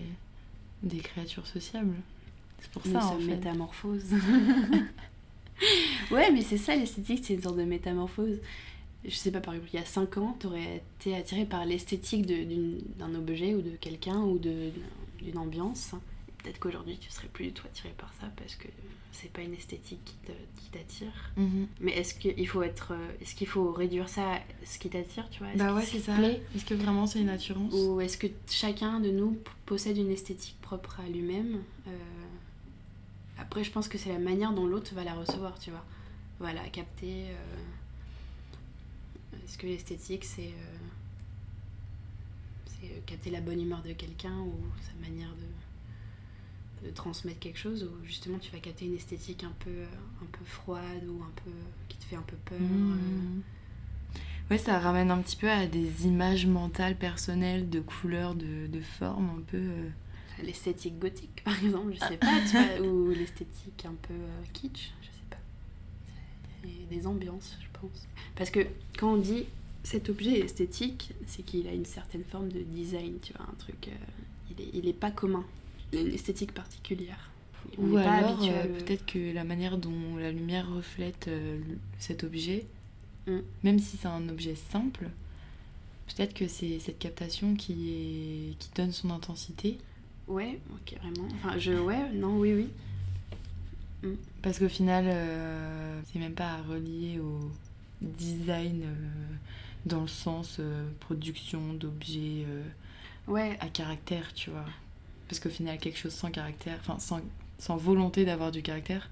[0.83, 1.95] des créatures sociables.
[2.59, 3.25] C'est pour Nous ça en fait.
[3.27, 4.05] métamorphose.
[6.11, 8.39] ouais, mais c'est ça l'esthétique, c'est une sorte de métamorphose.
[9.07, 12.25] Je sais pas, par exemple, il y a 5 ans, t'aurais été attiré par l'esthétique
[12.25, 15.91] d'un objet ou de quelqu'un ou d'une ambiance.
[16.39, 18.67] Peut-être qu'aujourd'hui, tu serais plus du tout attiré par ça parce que
[19.11, 20.15] c'est pas une esthétique
[20.57, 21.31] qui t'attire.
[21.37, 21.67] Mhm.
[21.81, 25.27] Mais est-ce qu'il faut être, euh, est-ce qu'il faut réduire ça à ce qui t'attire,
[25.29, 25.47] tu vois?
[25.55, 26.19] Bah ouais c'est ça.
[26.21, 30.57] Est-ce que vraiment c'est une assurance ou est-ce que chacun de nous possède une esthétique
[30.61, 31.61] propre à lui-même?
[31.87, 31.91] Euh,
[33.37, 36.51] Après, je pense que c'est la manière dont l'autre va la recevoir, tu vois.
[36.53, 37.25] La capter.
[37.29, 37.35] euh,
[39.45, 40.77] Est-ce que l'esthétique, c'est euh,
[42.84, 47.84] euh, capter la bonne humeur de quelqu'un ou sa manière de, de transmettre quelque chose
[47.84, 49.86] Ou justement, tu vas capter une esthétique un peu, euh,
[50.21, 51.51] un peu froide ou un peu
[51.88, 53.41] qui te fait un peu peur Mhm.
[54.51, 58.79] Ouais, ça ramène un petit peu à des images mentales personnelles de couleurs, de, de
[58.79, 59.58] formes un peu.
[59.58, 59.89] euh,
[60.43, 64.91] L'esthétique gothique, par exemple, je sais pas, tu vois, ou l'esthétique un peu euh, kitsch,
[66.89, 68.08] des ambiances, je pense.
[68.36, 68.60] Parce que
[68.97, 69.45] quand on dit
[69.84, 73.56] cet objet est esthétique, c'est qu'il a une certaine forme de design, tu vois, un
[73.60, 73.88] truc.
[73.88, 73.91] euh,
[74.51, 75.43] il, est, il est pas commun.
[75.93, 77.30] Il a une esthétique particulière.
[77.78, 81.60] On Ou alors, euh, le- peut-être que la manière dont la lumière reflète euh,
[81.99, 82.65] cet objet,
[83.28, 83.39] Mm.
[83.63, 85.10] même si c'est un objet simple,
[86.08, 88.58] peut-être que c'est cette captation qui, est...
[88.60, 89.80] qui donne son intensité.
[90.28, 91.28] Ouais, ok, vraiment.
[91.36, 91.71] Enfin, je.
[91.73, 92.67] Ouais, non, oui, oui.
[94.41, 97.51] Parce qu'au final, euh, c'est même pas à relier au
[98.01, 98.95] design euh,
[99.85, 102.63] dans le sens euh, production d'objets euh,
[103.27, 104.65] Ouais, à caractère, tu vois.
[105.27, 107.21] Parce qu'au final, quelque chose sans caractère, enfin sans,
[107.57, 109.09] sans volonté d'avoir du caractère,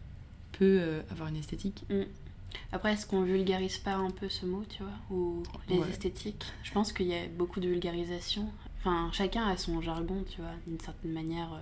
[0.52, 1.84] peut avoir une esthétique.
[2.72, 5.90] Après, est-ce qu'on vulgarise pas un peu ce mot, tu vois Ou les Ouais.
[5.90, 6.46] esthétiques?
[6.62, 8.52] Je pense qu'il y a beaucoup de vulgarisation.
[8.80, 11.60] Enfin, chacun a son jargon, tu vois, d'une certaine manière,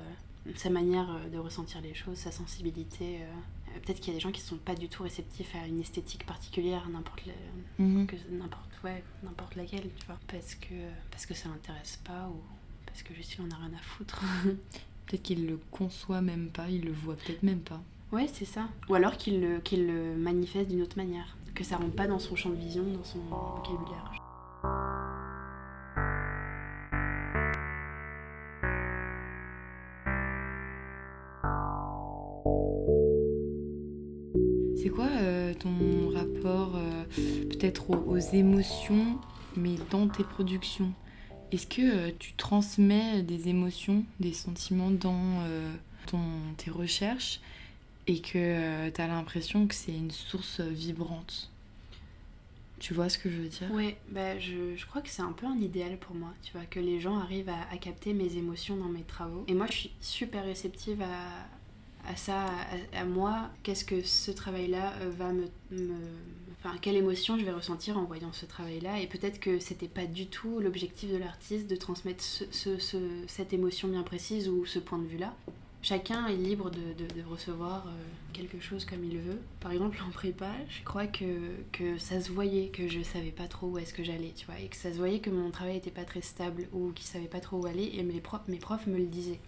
[0.55, 3.19] sa manière euh, de ressentir les choses, sa sensibilité.
[3.21, 3.79] euh.
[3.85, 6.25] Peut-être qu'il y a des gens qui sont pas du tout réceptifs à une esthétique
[6.25, 8.07] particulière, n'importe le- Mhm.
[8.31, 10.73] n'importe ouais, n'importe laquelle, tu vois, parce que
[11.09, 12.41] parce que ça l'intéresse pas ou
[12.85, 14.21] parce que juste il en a rien à foutre.
[15.07, 17.81] Peut-être qu'il le conçoit même pas, il le voit peut-être même pas.
[18.11, 18.67] ouais, c'est ça.
[18.89, 22.19] Ou alors qu'il le qu'il le manifeste d'une autre manière, que ça rentre pas dans
[22.19, 24.11] son champ de vision, dans son vocabulaire.
[35.61, 37.03] Ton rapport euh,
[37.49, 39.19] peut-être aux, émotions,
[39.55, 40.91] mais dans tes productions.
[41.51, 45.71] Est-ce que euh, tu transmets des émotions, des sentiments dans euh,
[46.07, 46.19] ton,
[46.57, 47.41] tes recherches
[48.07, 51.51] et que tu as l'impression que c'est une source vibrante?
[52.79, 53.69] Tu vois ce que je veux dire?
[53.71, 56.65] Ouais, bah je, je crois que c'est un peu un idéal pour moi, tu vois,
[56.65, 59.43] que les gens arrivent à, à capter mes émotions dans mes travaux.
[59.47, 61.45] Et moi, je suis super réceptive à,
[62.07, 62.45] à ça,
[62.93, 63.49] à, moi.
[63.63, 65.45] Qu'est-ce que ce travail-là euh, va me,
[66.63, 68.99] Enfin, quelle émotion je vais ressentir en voyant ce travail-là.
[68.99, 73.23] Et peut-être que c'était pas du tout l'objectif de l'artiste de transmettre ce- ce- ce-
[73.27, 75.33] cette émotion bien précise ou ce point de vue-là.
[75.81, 76.77] Chacun est libre de,
[77.27, 77.91] recevoir euh,
[78.33, 79.39] quelque chose comme il veut.
[79.59, 81.25] Par exemple, en prépa, je crois que,
[81.71, 84.59] que ça se voyait que je savais pas trop où est-ce que j'allais, tu vois,
[84.59, 87.25] et que ça se voyait que mon travail était pas très stable ou qu'ils savaient
[87.25, 89.39] pas trop où aller, et mes profs me le disaient.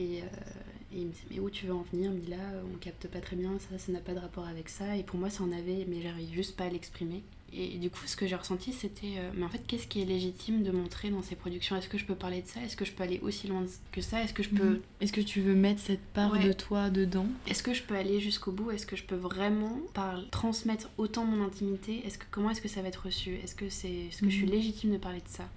[0.00, 0.26] Et, euh,
[0.92, 2.10] et ils me disaient, mais où tu veux en venir?
[2.12, 4.96] Mais là, on capte pas très bien, ça, ça n'a pas de rapport avec ça.
[4.96, 7.22] Et pour moi, ça en avait, mais j'arrive juste pas à l'exprimer.
[7.50, 10.04] Et du coup, ce que j'ai ressenti, c'était, euh, mais en fait, qu'est-ce qui est
[10.04, 11.76] légitime de montrer dans ces productions?
[11.76, 12.60] Est-ce que je peux parler de ça?
[12.62, 14.22] Est-ce que je peux aller aussi loin que ça?
[14.22, 14.80] Est-ce que je peux Mhm.
[15.00, 16.44] Est-ce que tu veux mettre cette part Ouais.
[16.46, 17.26] de toi dedans?
[17.46, 18.70] Est-ce que je peux aller jusqu'au bout?
[18.70, 22.02] Est-ce que je peux vraiment par transmettre autant mon intimité?
[22.06, 23.36] Est-ce que comment est-ce que ça va être reçu?
[23.42, 24.52] Est-ce que c'est est-ce que je suis Mhm.
[24.52, 25.48] légitime de parler de ça?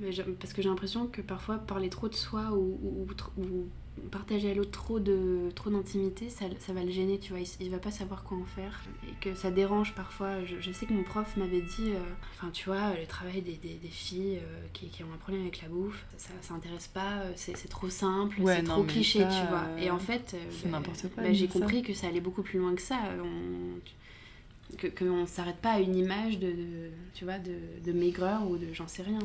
[0.00, 0.10] Mais
[0.40, 3.68] parce que j'ai l'impression que parfois parler trop de soi ou, ou- ou tr- ou
[4.10, 7.40] partager à l'autre trop de trop d'intimité, ça, ça va le gêner, tu vois.
[7.40, 10.42] Il, il va pas savoir quoi en faire et que ça dérange parfois.
[10.44, 11.98] Je, je sais que mon prof m'avait dit, euh,
[12.34, 15.42] enfin tu vois, le travail des, des, des filles euh, qui, qui ont un problème
[15.42, 17.18] avec la bouffe, ça, ça intéresse pas.
[17.24, 19.66] euh, C'est trop simple, Ouais, c'est trop cliché, ça, tu vois.
[19.82, 20.34] Et en fait,
[20.70, 20.78] bah,
[21.16, 22.98] bah, j'ai compris que ça allait beaucoup plus loin que ça.
[23.22, 23.80] On,
[24.78, 28.56] que qu'on s'arrête pas à une image de, de- tu vois de, de maigreur ou
[28.56, 29.18] de j'en sais rien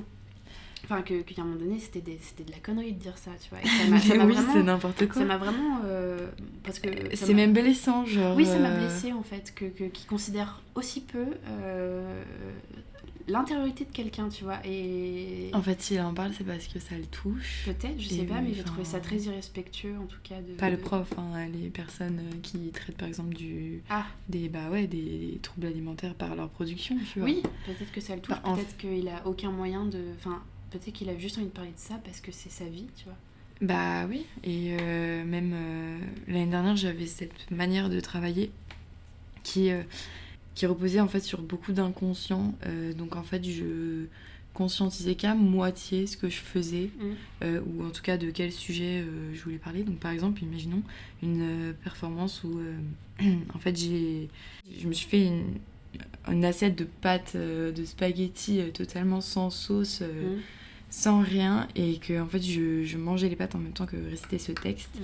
[0.86, 3.32] Enfin, que, qu'à un moment donné, c'était, des, c'était de la connerie de dire ça,
[3.42, 3.60] tu vois.
[3.62, 5.22] Et ça m'a, oui, c'est n'importe quoi.
[5.22, 5.82] ça m'a vraiment.
[5.86, 6.30] euh,
[6.64, 6.90] parce que.
[7.16, 8.36] C'est même blessant, genre.
[8.36, 12.24] Oui, ça m'a euh, blessé en fait, que, que, qu'ils considèrent aussi peu euh,
[13.28, 14.60] l'intériorité de quelqu'un, tu vois.
[14.66, 17.64] Et En fait, s'il en parle, c'est parce que ça le touche.
[17.66, 20.36] peut-être, je sais pas, mais j'ai trouvé ça très irrespectueux en tout cas.
[20.42, 24.70] De, Pas le prof, hein, les personnes qui traitent par exemple du Ah, des bah
[24.72, 27.28] ouais des troubles alimentaires par leur production, tu vois.
[27.28, 30.00] oui, peut-être que ça le touche, Bah, en peut-être qu'il a aucun moyen de.
[30.18, 30.42] Enfin,
[30.72, 33.06] peut-être qu'il a juste envie de parler de ça parce que c'est sa vie, tu
[33.06, 33.18] vois.
[33.62, 35.98] Bah oui, et euh, même euh,
[36.28, 38.52] l'année dernière, j'avais cette manière de travailler
[39.44, 39.82] qui, euh,
[40.56, 42.54] qui reposait en fait sur beaucoup d'inconscient.
[42.98, 44.08] Donc en fait, je
[44.54, 46.90] conscientisais qu'à moitié ce que je faisais,
[47.42, 47.46] Mm.
[47.66, 49.84] ou en tout cas de quel sujet je voulais parler.
[49.84, 50.82] Donc par exemple, imaginons
[51.24, 52.60] une performance où
[53.54, 54.30] en fait j'ai,
[54.80, 55.44] je me suis fait une,
[56.32, 60.00] une assiette de pâtes euh, de spaghettis euh, totalement sans sauce.
[60.02, 60.40] euh, Mm.
[60.92, 63.98] sans rien et que en fait je, je mangeais les pâtes en même temps que
[64.10, 65.04] récitait ce texte Mm.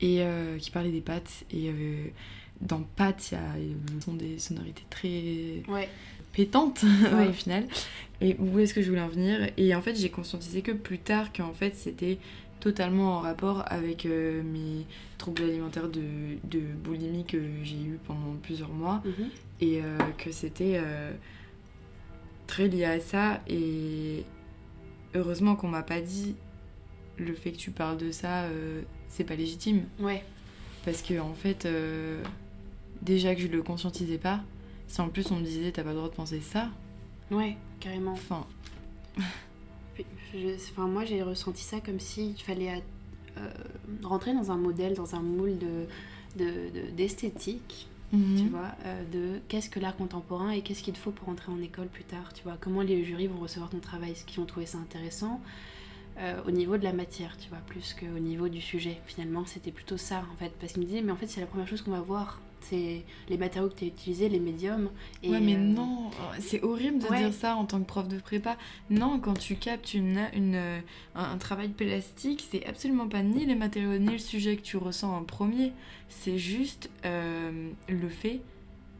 [0.00, 2.06] et euh, qui parlait des pâtes et euh,
[2.62, 5.88] dans pâtes il y a sont des sonorités très Ouais,
[6.32, 7.28] pétantes Ouais.
[7.28, 7.66] au final
[8.22, 9.50] et où est-ce que je voulais en venir?
[9.58, 12.16] Et en fait j'ai conscientisé que plus tard qu'en fait c'était
[12.66, 14.84] totalement en rapport avec euh, mes
[15.18, 16.02] troubles alimentaires de,
[16.42, 19.02] de boulimie que j'ai eu pendant plusieurs mois.
[19.04, 19.28] Mhm.
[19.60, 21.12] et euh, que c'était euh,
[22.48, 23.40] très lié à ça.
[23.48, 24.24] Et
[25.14, 26.34] heureusement qu'on m'a pas dit
[27.18, 28.46] le fait que tu parles de ça
[29.08, 29.84] c'est pas légitime.
[30.00, 30.24] Ouais,
[30.84, 31.68] parce que en fait
[33.00, 34.40] déjà que je le conscientisais pas
[34.88, 36.68] si en plus on me disait t'as pas le droit de penser ça.
[37.30, 38.12] Ouais, carrément.
[38.12, 38.44] enfin
[40.34, 42.82] enfin, moi, j'ai ressenti ça comme s'il fallait
[43.38, 43.48] euh,
[44.02, 45.86] rentrer dans un modèle, dans un moule de,
[46.42, 48.48] de- de- d'esthétique, tu mhm.
[48.50, 51.60] vois, euh, de qu'est-ce que l'art contemporain et qu'est-ce qu'il te faut pour entrer en
[51.60, 54.46] école plus tard, tu vois, comment les jurys vont recevoir ton travail, est-ce qu'ils vont
[54.46, 55.40] trouver ça intéressant
[56.18, 59.00] euh, au niveau de la matière, tu vois, plus qu'au niveau du sujet.
[59.04, 61.46] Finalement, c'était plutôt ça, en fait, parce qu'ils me disaient, mais en fait, c'est la
[61.46, 64.90] première chose qu'on va voir, c'est les matériaux que tu as utilisés, les médiums.
[65.22, 67.18] Et, ouais, mais euh, non, c'est horrible de ouais.
[67.18, 68.56] dire ça en tant que prof de prépa.
[68.90, 70.78] Non, quand tu captes une, une, euh,
[71.14, 74.76] un, un travail plastique, c'est absolument pas ni les matériaux ni le sujet que tu
[74.76, 75.72] ressens en premier.
[76.08, 78.40] C'est juste euh, le fait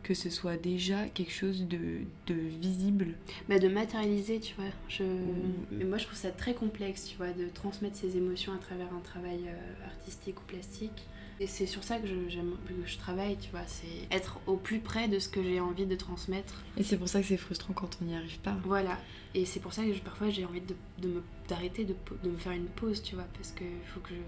[0.03, 3.15] que ce soit déjà quelque chose de, de visible.
[3.49, 4.71] bah, de matérialiser, tu vois.
[4.89, 5.03] Je...
[5.03, 5.53] Mm.
[5.73, 8.87] Mais moi, je trouve ça très complexe, tu vois, de transmettre ses émotions à travers
[8.95, 11.09] un travail euh, artistique ou plastique.
[11.39, 14.79] Et c'est sur ça que je, que je travaille, tu vois, c'est être au plus
[14.79, 16.63] près de ce que j'ai envie de transmettre.
[16.79, 18.57] Et c'est pour ça que c'est frustrant quand on n'y arrive pas.
[18.65, 18.99] Voilà.
[19.35, 22.31] Et c'est pour ça que je- parfois j'ai envie de, de me, d'arrêter de, de
[22.31, 24.21] me faire une pause, tu vois, parce que faut que je.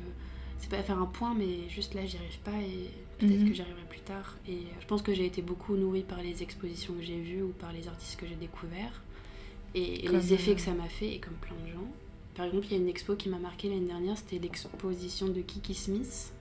[0.58, 3.48] C'est pas faire un point, mais juste là, j'y arrive pas et peut-être Mhm.
[3.48, 4.36] que j'y arriverai plus tard.
[4.48, 7.42] Et euh, je pense que j'ai été beaucoup nourrie par les expositions que j'ai vues
[7.42, 9.00] ou par les artistes que j'ai découverts
[9.76, 11.86] et, Comme, les effets euh, que ça m'a fait, et comme plein de gens.
[12.34, 15.40] Par exemple, il y a une expo qui m'a marqué l'année dernière, c'était l'exposition de
[15.42, 16.32] Kiki Smith.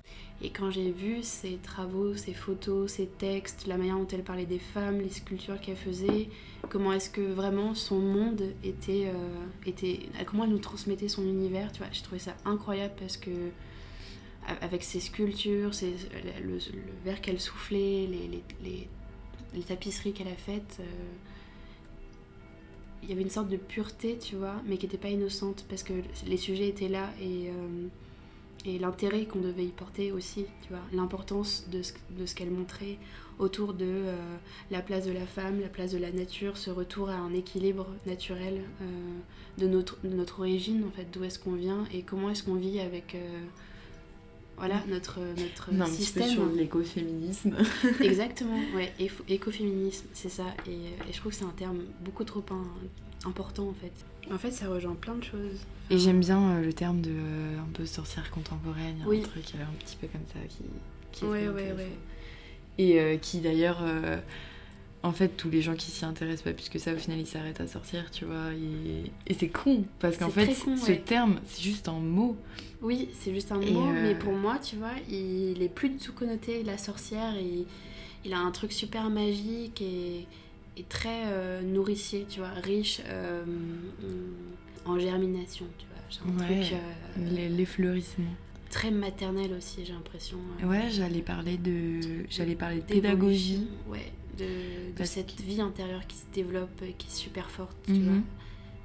[0.42, 4.46] Et quand j'ai vu ses travaux, ses photos, ses textes, la manière dont elle parlait
[4.46, 6.30] des femmes, les sculptures qu'elle faisait,
[6.70, 11.72] comment est-ce que vraiment son monde était, euh, était comment elle nous transmettait son univers
[11.72, 13.32] tu vois j'ai trouvé ça incroyable parce que
[14.62, 15.72] avec ses sculptures
[16.44, 16.58] le
[17.04, 18.88] verre qu'elle soufflait les, les, les-
[19.56, 20.84] les tapisseries qu'elle a faites euh,
[23.04, 25.84] il y avait une sorte de pureté tu vois mais qui n'était pas innocente parce
[25.84, 25.94] que
[26.28, 27.88] les sujets étaient là et euh,
[28.66, 32.52] et l'intérêt qu'on devait y porter aussi, tu vois, l'importance de ce, de ce qu'elle
[32.52, 32.98] montrait
[33.40, 34.16] autour de euh,
[34.72, 37.88] la place de la femme, la place de la nature, ce retour à un équilibre
[38.08, 38.86] naturel euh,
[39.60, 42.56] de, notre, de notre origine, en fait, d'où est-ce qu'on vient et comment est-ce qu'on
[42.56, 43.40] vit avec euh,
[44.58, 46.30] voilà, notre, notre Non, un petit peu système.
[46.30, 47.56] sur l'écoféminisme.
[48.02, 48.92] Exactement, ouais,
[49.30, 50.46] écoféminisme, c'est ça.
[50.68, 53.94] Et, et je trouve que c'est un terme beaucoup trop un- important en fait.
[54.34, 55.60] En fait, ça rejoint plein de choses.
[55.90, 59.20] Et j'aime bien euh, le terme de euh, un peu sorcière contemporaine, Oui.
[59.24, 60.64] un truc euh, un petit peu comme ça qui,
[61.12, 61.88] qui est Ouais.
[62.80, 63.80] Et qui d'ailleurs,
[65.04, 67.26] en fait, tous les gens qui s'y intéressent pas plus que ça, au final, ils
[67.28, 68.52] s'arrêtent à sortir, tu vois.
[68.54, 70.98] Et, et c'est con, parce qu'en fait, con, ce ouais.
[71.00, 72.36] terme, c'est juste un mot.
[72.82, 75.90] Oui, c'est juste un Et, mot, euh, mais pour moi, tu vois, il est plus
[75.90, 77.36] du tout connoté la sorcière.
[77.38, 77.66] Et
[78.26, 80.28] il a un truc super magique et,
[80.84, 83.44] très euh, nourricier, tu vois, riche euh,
[84.86, 85.98] en germination, tu vois.
[86.26, 88.32] Un Ouais, truc euh, Les- L'effleurissement.
[88.70, 90.38] très maternel aussi, j'ai l'impression.
[90.64, 93.68] euh, Ouais, j'allais parler de, j'allais parler de pédagogie.
[93.88, 97.94] Ouais, de, de cette vie intérieure qui se développe, et qui est super forte, tu
[97.94, 98.04] Mhm.
[98.04, 98.22] vois.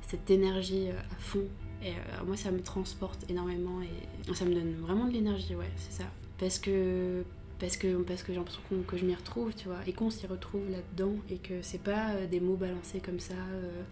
[0.09, 1.45] Cette énergie à fond.
[1.85, 5.71] Et euh, moi, ça me transporte énormément et ça me donne vraiment de l'énergie, ouais,
[5.77, 6.05] c'est ça.
[6.39, 7.25] Parce que,
[7.63, 10.27] parce que, parce que j'ai l'impression que je m'y retrouve, tu vois, et qu'on s'y
[10.27, 13.35] retrouve là-dedans et que c'est pas euh, des mots balancés comme ça.
[13.35, 13.83] euh,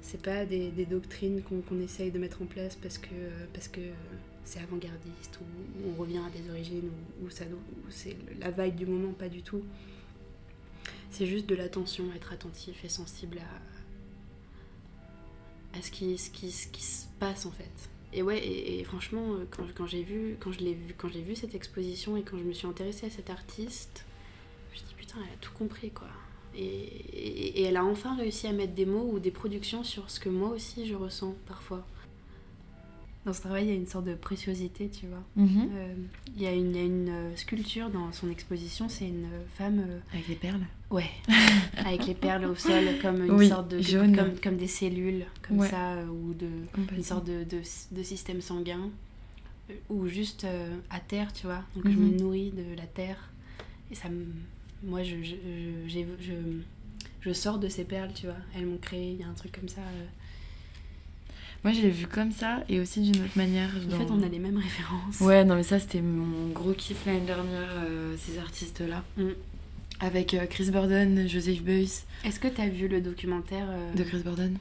[0.00, 3.08] c'est pas des, des doctrines qu'on essaye de mettre en place parce que
[3.72, 3.80] que
[4.44, 5.44] c'est avant-gardiste ou,
[5.90, 6.88] on revient à des origines
[7.20, 7.28] ou,
[7.90, 9.64] c'est la vibe du moment, pas du tout.
[11.10, 13.38] C'est juste de l'attention, être attentif et sensible
[15.74, 17.90] à, à ce, qui, ce, qui, ce qui se passe en fait.
[18.16, 19.44] Et ouais, et, franchement, euh,
[19.76, 22.44] quand, j'ai vu, quand je l'ai vu, quand j'ai vu cette exposition et quand je
[22.44, 24.06] me suis intéressée à cet artiste,
[24.68, 26.08] je me suis dit putain, elle a tout compris quoi.
[26.56, 30.18] Et- et elle a enfin réussi à mettre des mots ou des productions sur ce
[30.18, 31.86] que moi aussi je ressens parfois.
[33.26, 35.22] Dans ce travail, il y a une sorte de préciosité, tu vois.
[35.34, 35.68] Mhm.
[35.74, 35.94] Euh,
[36.36, 39.24] Il y a une, il y a une, euh, sculpture dans son exposition, c'est une
[39.24, 40.60] euh, femme, euh, Avec les perles.
[40.92, 41.10] ouais,
[41.84, 45.58] avec les perles au sol, comme une Oui, sorte de, comme, comme des cellules, comme
[45.58, 45.68] Ouais.
[45.68, 46.46] ça, ou de
[46.96, 47.60] une sorte de, de,
[47.90, 48.90] de système sanguin,
[49.90, 51.64] ou juste euh, à terre, tu vois.
[51.74, 52.16] Donc je me Mhm.
[52.20, 53.30] nourris de la terre,
[53.90, 54.24] et ça me,
[54.84, 55.34] moi je, je,
[55.88, 56.32] je, je,
[57.22, 58.36] je sors de ces perles, tu vois.
[58.54, 59.80] Elles m'ont créé, il y a un truc comme ça.
[61.66, 63.70] Moi, je l'ai vu comme ça et aussi d'une autre manière.
[63.92, 65.20] En fait, on a les mêmes références.
[65.20, 69.02] Ouais, non, mais ça, c'était mon gros kiff l'année dernière, euh, ces artistes-là.
[69.16, 69.30] Mm.
[69.98, 72.04] Avec euh, Chris Burden, Joseph Beuys.
[72.24, 74.58] Est-ce que tu as vu le documentaire euh, De Chris Burden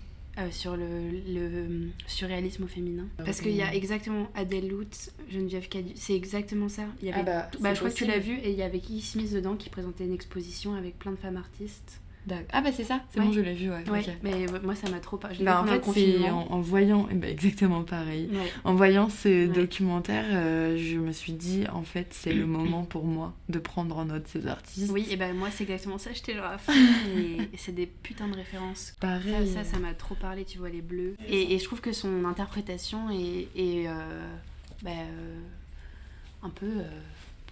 [0.49, 3.05] sur le, le surréalisme au féminin?
[3.19, 6.85] Ah, Parce qu'il y a exactement Adèle Lutz, Geneviève Cadu, c'est exactement ça.
[7.03, 8.63] Il y avait, Ah bah, bah, je crois que tu l'as vu et il y
[8.63, 12.01] avait Keith Smith dedans qui présentait une exposition avec plein de femmes artistes.
[12.51, 13.25] Ah bah c'est ça, c'est Ouais.
[13.27, 13.83] bon, je l'ai vu, ouais.
[14.23, 17.29] Mais moi ça m'a trop l'ai Bah, en fait, c'est en, en voyant, eh ben,
[17.31, 18.29] exactement pareil.
[18.31, 18.51] Ouais.
[18.63, 23.05] En voyant ce documentaire, euh, je me suis dit, en fait, c'est le moment pour
[23.05, 24.91] moi de prendre en note ces artistes.
[24.91, 26.73] Oui, et ben moi c'est exactement ça, j'étais genre à fond,
[27.17, 28.93] et, c'est des putains de références.
[28.99, 29.47] Pareil.
[29.47, 31.15] ça, ça m'a trop parlé, tu vois, les bleus.
[31.27, 33.91] Et, et je trouve que son interprétation est, est, euh,
[34.83, 35.39] bah, euh,
[36.43, 36.67] un peu.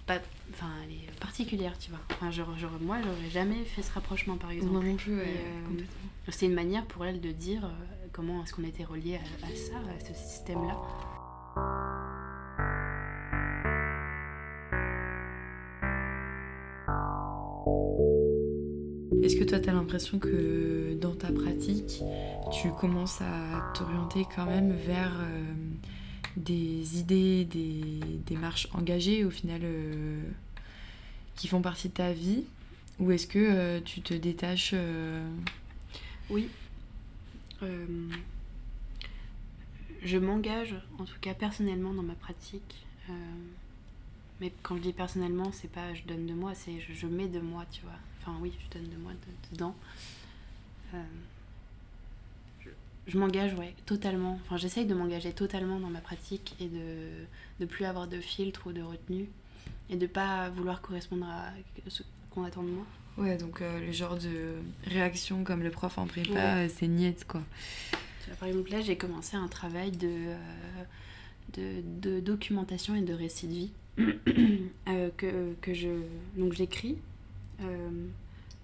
[0.05, 0.19] Pas,
[0.51, 1.99] enfin, elle est particulière, tu vois.
[2.11, 4.71] Enfin, genre, genre, moi, j'aurais jamais fait ce rapprochement, par exemple.
[4.73, 6.09] Moi non plus, ouais, euh, complètement.
[6.29, 7.69] C'était une manière pour elle de dire euh,
[8.11, 10.77] comment est-ce qu'on était relié à, à ça, à ce système-là.
[19.23, 22.03] Est-ce que toi, tu as l'impression que dans ta pratique,
[22.51, 25.53] tu commences à t'orienter quand même vers euh,
[26.37, 30.21] des idées, des démarches engagées au final euh,
[31.35, 32.43] qui font partie de ta vie
[32.99, 35.25] Ou est-ce que euh, tu te détaches euh,
[36.29, 36.49] Oui.
[40.03, 42.85] Je m'engage, en tout cas personnellement, dans ma pratique.
[44.41, 47.39] Mais quand je dis personnellement, c'est pas je donne de moi, c'est je, mets de
[47.39, 47.97] moi, tu vois.
[48.19, 49.75] Enfin, oui, je donne de moi de- dedans.
[53.07, 54.39] Je m'engage, ouais, totalement.
[54.45, 57.25] Enfin, j'essaye de m'engager totalement dans ma pratique et de
[57.59, 59.27] ne plus avoir de filtre ou de retenue.
[59.89, 61.49] Et de pas vouloir correspondre à
[61.89, 62.85] ce qu'on attend de moi.
[63.17, 64.55] Ouais, donc euh, le genre de
[64.87, 66.39] réaction comme le prof en prépa, Ouais.
[66.39, 67.41] euh, c'est niette quoi.
[68.39, 70.37] Par exemple, là, j'ai commencé un travail de, euh,
[71.53, 73.71] de, de documentation et de récit de vie
[74.87, 75.89] euh, que, que je
[76.37, 76.97] donc j'écris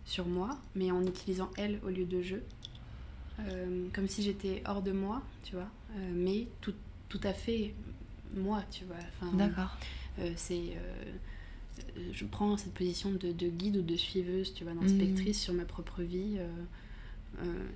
[0.06, 2.36] sur moi, mais en utilisant elle au lieu de je,
[3.48, 6.74] Euh, comme si j'étais hors de moi, tu vois, euh, mais tout,
[7.08, 7.74] tout à fait
[8.36, 8.98] moi, tu vois.
[9.22, 9.78] Enfin, D'accord.
[10.20, 10.78] euh, c'est
[12.12, 14.82] je prends cette position de, de guide ou de suiveuse, tu vois, Mhm.
[14.82, 16.38] d'inspectrice sur ma propre vie.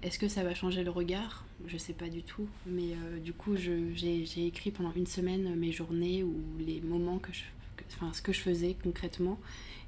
[0.02, 1.46] Est-ce que ça va changer le regard?
[1.68, 2.48] Je sais pas du tout.
[2.66, 7.44] Mais du coup, j'ai écrit pendant une semaine mes journées ou les moments que je.
[8.04, 9.40] Enfin, ce que je faisais concrètement.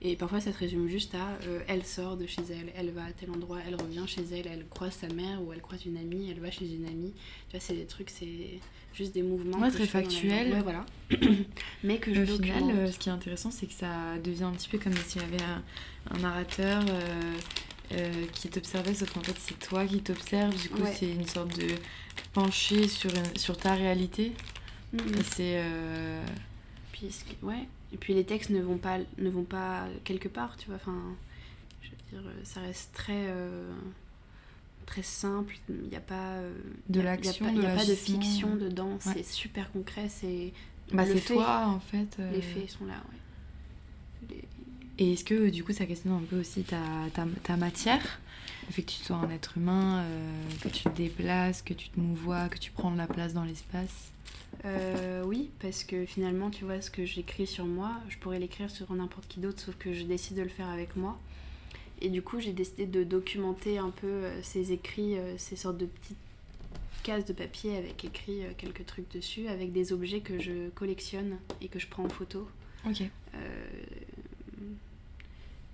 [0.01, 3.05] Et parfois, ça se résume juste à euh, elle sort de chez elle, elle va
[3.05, 5.97] à tel endroit, elle revient chez elle, elle croise sa mère ou elle croise une
[5.97, 7.13] amie, elle va chez une amie.
[7.49, 8.59] Tu vois, c'est des trucs, c'est
[8.93, 9.57] juste des mouvements.
[9.59, 10.47] Ouais, très la factuel.
[10.49, 10.53] journée.
[10.53, 10.85] Ouais, voilà.
[11.83, 12.71] Mais que je Au final, documente.
[12.75, 15.25] euh, ce qui est intéressant, c'est que ça devient un petit peu comme s'il y
[15.25, 15.63] avait un,
[16.11, 17.33] un narrateur euh,
[17.93, 20.55] euh, qui t'observait, sauf qu'en fait, c'est toi qui t'observes.
[20.61, 20.93] Du coup, Ouais.
[20.99, 21.67] c'est une sorte de
[22.33, 24.33] pencher sur, une- sur ta réalité.
[24.93, 24.99] Mhm.
[25.19, 25.55] Et c'est.
[25.63, 26.23] euh,
[26.91, 27.07] Puis,
[27.43, 27.67] ouais.
[27.95, 30.75] Et puis les textes ne vont pas, ne vont pas quelque part, tu vois.
[30.75, 31.15] Enfin,
[31.81, 33.71] je veux dire, euh, ça reste très, euh,
[34.85, 35.55] très simple.
[35.69, 36.53] Il n'y a pas euh,
[36.89, 38.89] De l'action, il a pas, de fiction dedans.
[39.05, 39.13] Ouais.
[39.13, 40.09] C'est super concret.
[40.09, 40.51] C'est
[40.91, 42.17] Bah, c'est toi, en fait.
[42.19, 42.33] euh.
[42.33, 43.01] Les faits sont là.
[44.29, 44.35] Ouais.
[44.35, 44.43] Les-
[45.05, 46.81] Et est-ce que, du coup, ça questionne un peu aussi ta,
[47.13, 48.19] ta, ta matière?
[48.67, 51.87] Le fait que tu sois un être humain, euh, que tu te déplaces, que tu
[51.87, 54.11] te mouvoies, que tu prends de la place dans l'espace?
[54.63, 58.69] Euh, oui, parce que finalement, tu vois, ce que j'écris sur moi, je pourrais l'écrire
[58.69, 61.19] sur n'importe qui d'autre, sauf que je décide de le faire avec moi.
[62.01, 65.77] Et du coup, j'ai décidé de documenter un peu euh, ces écrits, euh, ces sortes
[65.77, 66.17] de petites
[67.03, 71.67] cases de papier avec écrit quelques trucs dessus, avec des objets que je collectionne et
[71.67, 72.47] que je prends en photo.
[72.87, 73.01] Ok.
[73.35, 73.65] Euh,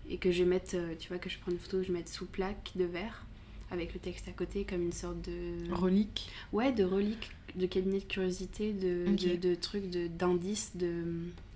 [0.10, 2.26] et que je euh, tu vois, que je prends une photo, je vais mettre sous
[2.26, 3.26] plaque de verre,
[3.72, 8.00] avec le texte à côté comme une sorte de relique ouais de relique de cabinet
[8.00, 11.04] de curiosité de, de, de, trucs d'indices de,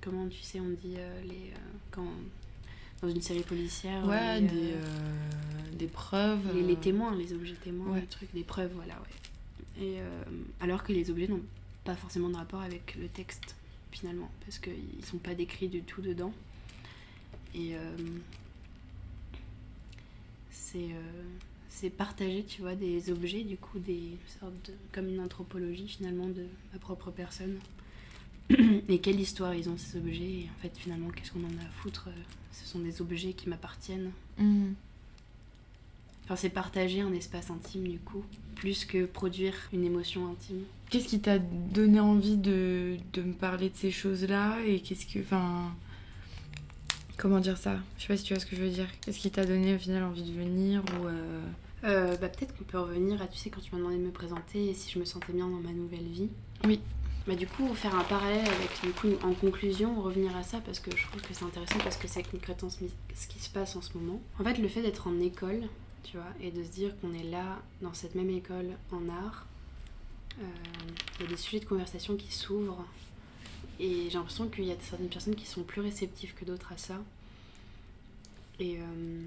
[0.02, 1.52] comment tu sais on dit les
[1.92, 2.08] quand
[3.02, 4.74] dans une série policière ouais des,
[5.78, 9.86] des preuves les, les, témoins les objets témoins les trucs des preuves voilà ouais.
[9.86, 9.98] Et
[10.62, 11.44] alors que les objets n'ont
[11.84, 13.56] pas forcément de rapport avec le texte
[13.92, 16.34] finalement parce qu'ils sont pas décrits du tout dedans.
[17.54, 17.74] Et
[20.50, 20.90] c'est
[21.76, 26.46] c'est partager, tu vois, des objets, du coup, des sortes comme une anthropologie finalement de
[26.72, 27.58] ma propre personne.
[28.88, 31.68] Et quelle histoire ils ont ces objets, et en fait, finalement, qu'est-ce qu'on en a
[31.68, 32.10] à foutre
[32.52, 34.12] Ce sont des objets qui m'appartiennent.
[34.38, 34.76] Mhm.
[36.24, 38.24] Enfin, c'est partager un espace intime, du coup,
[38.56, 40.62] plus que produire une émotion intime.
[40.90, 45.20] Qu'est-ce qui t'a donné envie de, de, me parler de ces choses-là Et qu'est-ce que.
[45.20, 45.76] Enfin.
[47.18, 47.80] Comment dire ça?
[47.98, 48.88] Je sais pas si tu vois ce que je veux dire.
[49.02, 51.42] Qu'est-ce qui t'a donné au final envie de venir ou euh,
[51.86, 54.12] euh, bah, Peut-être qu'on peut revenir à, tu sais, quand tu m'as demandé de me
[54.12, 56.30] présenter et si je me sentais bien dans ma nouvelle vie.
[56.64, 56.80] Oui.
[57.28, 60.80] Bah, du coup, faire un parallèle avec, du coup, en conclusion, revenir à ça parce
[60.80, 63.82] que je trouve que c'est intéressant parce que c'est concrètement ce qui se passe en
[63.82, 64.22] ce moment.
[64.40, 65.64] En fait, le fait d'être en école,
[66.04, 69.48] tu vois, et de se dire qu'on est là, dans cette même école, en art,
[70.40, 70.46] euh,
[71.20, 72.86] il y a des sujets de conversation qui s'ouvrent.
[73.80, 76.78] Et j'ai l'impression qu'il y a certaines personnes qui sont plus réceptives que d'autres à
[76.78, 77.02] ça.
[78.60, 78.78] Et.
[78.78, 79.22] Euh,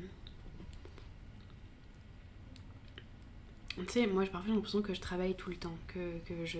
[3.86, 6.58] tu sais, moi parfois j'ai l'impression que je travaille tout le temps, que, que je.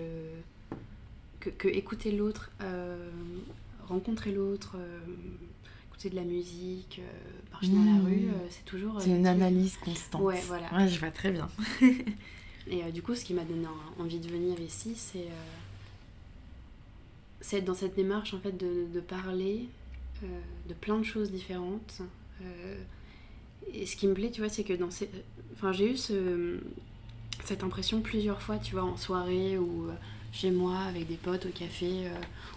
[1.39, 3.09] Que, que écouter l'autre, euh,
[3.87, 4.99] rencontrer l'autre, euh,
[5.89, 8.05] écouter de la musique, euh, marcher dans la Mmh.
[8.05, 9.01] rue, euh, c'est toujours.
[9.01, 10.67] c'est une analyse constante Ouais, voilà.
[10.73, 11.47] Ouais, je vois très bien.
[12.67, 15.45] Et euh, du coup, ce qui m'a donné en- envie de venir ici, c'est euh,
[17.41, 19.67] c'est être dans cette démarche en fait de, de parler
[20.23, 20.27] euh,
[20.67, 22.01] de plein de choses différentes.
[22.41, 22.75] Euh,
[23.73, 25.09] et ce qui me plaît, tu vois, c'est que dans ces...
[25.53, 26.59] Enfin, j'ai eu ce,
[27.45, 29.93] cette impression plusieurs fois, tu vois, en soirée ou euh,
[30.31, 32.09] chez moi avec des potes au café, euh,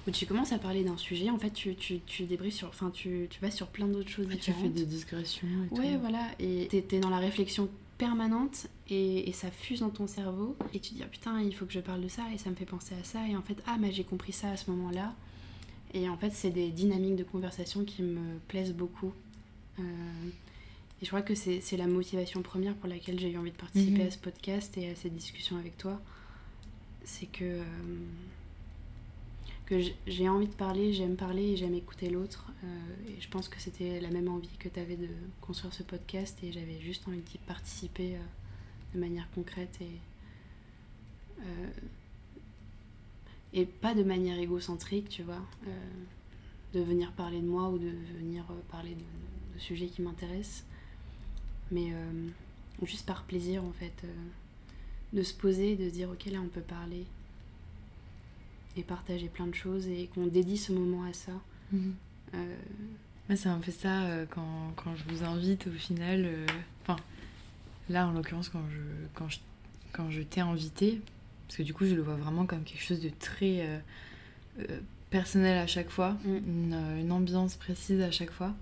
[0.06, 2.68] où tu commences à parler d'un sujet, en fait, tu, tu, tu débriefes sur...
[2.68, 4.62] Enfin, tu, tu vas sur plein d'autres choses Tu différentes.
[4.62, 6.00] fais des digressions et Ouais, tout.
[6.00, 7.68] voilà, et t'es t'es dans la réflexion
[7.98, 11.54] permanente et, et ça fuse dans ton cerveau et tu te dis ah, putain il
[11.54, 13.42] faut que je parle de ça et ça me fait penser à ça et en
[13.42, 15.14] fait ah mais j'ai compris ça à ce moment-là
[15.94, 19.12] et en fait c'est des dynamiques de conversation qui me plaisent beaucoup
[19.78, 19.82] Euh,
[21.02, 24.00] et je crois que c'est la motivation première pour laquelle j'ai eu envie de participer
[24.02, 24.06] Mhm.
[24.06, 26.00] à ce podcast et à cette discussion avec toi
[27.04, 27.64] c'est que euh,
[29.66, 32.52] que j'ai envie de parler, j'aime parler et j'aime écouter l'autre.
[32.62, 32.66] Euh,
[33.08, 35.08] et je pense que c'était la même envie que tu avais de
[35.40, 38.20] construire ce podcast et j'avais juste envie d'y participer euh,
[38.94, 39.90] de manière concrète et,
[43.54, 45.40] et pas de manière égocentrique, tu vois.
[46.74, 50.64] de venir parler de moi ou de venir parler de, de sujets qui m'intéressent.
[51.72, 52.28] Mais euh,
[52.86, 53.92] juste par plaisir, en fait.
[54.04, 54.12] euh,
[55.12, 57.04] de se poser, de dire, ok, là, on peut parler
[58.78, 61.32] et partager plein de choses et qu'on dédie ce moment à ça.
[61.70, 61.94] Mhm.
[62.34, 62.56] Euh,
[63.28, 66.24] Moi, c'est un peu ça euh, quand, quand je vous invite au final.
[66.24, 66.46] euh,
[66.82, 66.96] Enfin,
[67.90, 68.78] là en l'occurrence, quand je,
[69.14, 69.38] quand je,
[69.92, 71.00] quand je t'ai invité,
[71.46, 73.66] parce que du coup, je le vois vraiment comme quelque chose de très
[74.58, 76.36] euh, personnel à chaque fois, Mm.
[76.46, 78.54] une, une ambiance précise à chaque fois.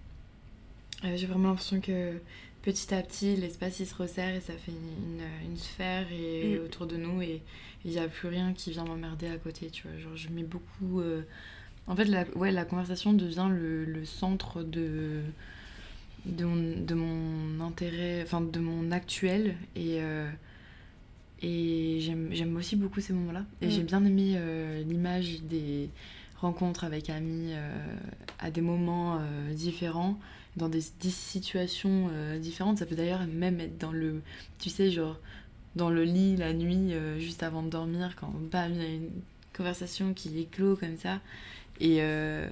[1.04, 2.18] J'ai vraiment l'impression que
[2.62, 6.64] petit à petit, l'espace il se resserre et ça fait une, une sphère et, Mm.
[6.64, 7.42] autour de nous et
[7.84, 9.98] il n'y a plus rien qui vient m'emmerder à côté, tu vois.
[9.98, 11.00] Genre, je mets beaucoup.
[11.00, 11.22] euh,
[11.86, 15.20] En fait, la, ouais, la conversation devient le, le centre de,
[16.26, 19.54] de, mon, de mon intérêt, enfin de mon actuel.
[19.76, 20.28] Et, euh,
[21.42, 23.44] et j'aime j'aime aussi beaucoup ces moments-là.
[23.62, 23.70] Et Mm.
[23.70, 25.88] j'ai bien aimé euh, l'image des
[26.36, 27.52] rencontres avec amis
[28.38, 29.20] à des moments
[29.52, 30.18] différents,
[30.56, 32.78] dans des, des situations euh, différentes.
[32.78, 34.20] Ça peut d'ailleurs même être dans le,
[34.58, 35.18] tu sais, genre
[35.76, 38.88] dans le lit la nuit, euh, juste avant de dormir, quand bam, il y a
[38.94, 39.10] une
[39.56, 41.20] conversation qui éclot comme ça.
[41.78, 42.48] Et euh,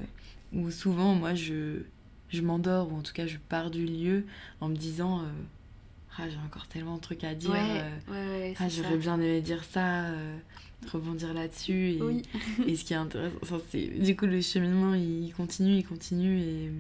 [0.53, 1.81] où souvent, moi, je,
[2.31, 4.25] je m'endors, ou en tout cas, je pars du lieu
[4.61, 5.25] en me disant euh,
[6.17, 7.51] Ah, j'ai encore tellement de trucs à dire.
[7.51, 10.05] ouais, ouais, ouais, ah, j'aurais bien aimé dire ça,
[10.93, 11.91] rebondir là-dessus.
[11.95, 12.23] Et, Oui.
[12.67, 16.39] et ce qui est intéressant, c'est du coup, le cheminement, il continue, il continue.
[16.41, 16.71] Et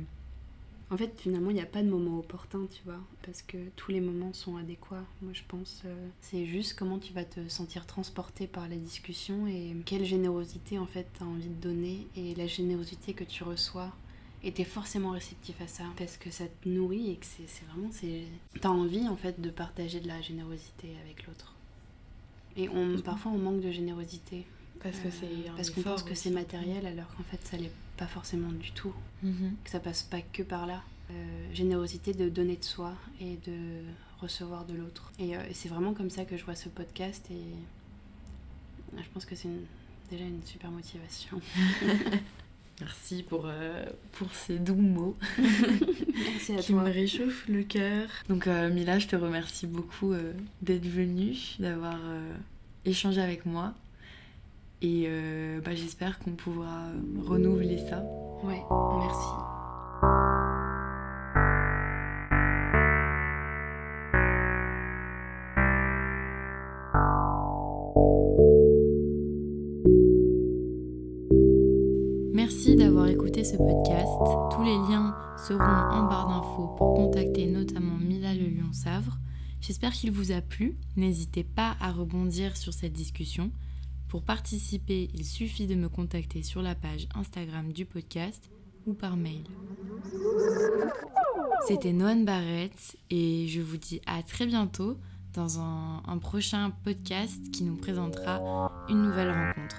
[0.91, 3.91] En fait, finalement, il n'y a pas de moment opportun, tu vois, parce que tous
[3.93, 5.05] les moments sont adéquats.
[5.21, 9.47] Moi, je pense, euh, c'est juste comment tu vas te sentir transporté par la discussion
[9.47, 13.45] et quelle générosité, en fait, tu as envie de donner et la générosité que tu
[13.45, 13.93] reçois.
[14.43, 17.89] Et t'es forcément réceptif à ça parce que ça te nourrit et que c'est vraiment.
[17.93, 18.23] c'est
[18.61, 21.55] T'as envie, en fait, de partager de la générosité avec l'autre.
[22.57, 24.47] Et on, parfois, on manque de générosité.
[24.83, 27.73] parce que Euh, c'est parce qu'on pense que c'est matériel alors qu'en fait ça l'est
[27.99, 29.55] pas forcément du tout Mhm.
[29.65, 30.83] que ça passe pas que par là.
[31.11, 31.15] Euh,
[31.55, 33.83] générosité de donner de soi et de
[34.21, 35.11] recevoir de l'autre.
[35.19, 37.43] Et, euh, et c'est vraiment comme ça que je vois ce podcast et
[38.97, 39.49] je pense que c'est
[40.11, 41.41] déjà une super motivation.
[42.81, 46.83] Merci pour, euh, pour ces doux mots Merci à qui toi.
[46.85, 48.09] me réchauffent le cœur.
[48.29, 50.33] Donc euh, Mila, je te remercie beaucoup euh,
[50.63, 52.35] d'être venue, d'avoir euh,
[52.85, 53.75] échangé avec moi.
[54.81, 56.87] Et euh, bah, j'espère qu'on pourra
[57.21, 58.05] renouveler ça.
[58.45, 58.63] Ouais,
[59.01, 59.29] merci.
[72.33, 74.07] Merci d'avoir écouté ce podcast.
[74.53, 79.19] Tous les liens seront en barre d'infos pour contacter notamment Mila Le Lion Savre.
[79.61, 80.77] J'espère qu'il vous a plu.
[80.97, 83.51] N'hésitez pas à rebondir sur cette discussion.
[84.09, 88.51] Pour participer, il suffit de me contacter sur la page Instagram du podcast
[88.87, 89.45] ou par mail.
[91.67, 94.97] C'était Noan Barrett et je vous dis à très bientôt
[95.35, 99.77] dans un, un prochain podcast qui nous présentera une nouvelle rencontre.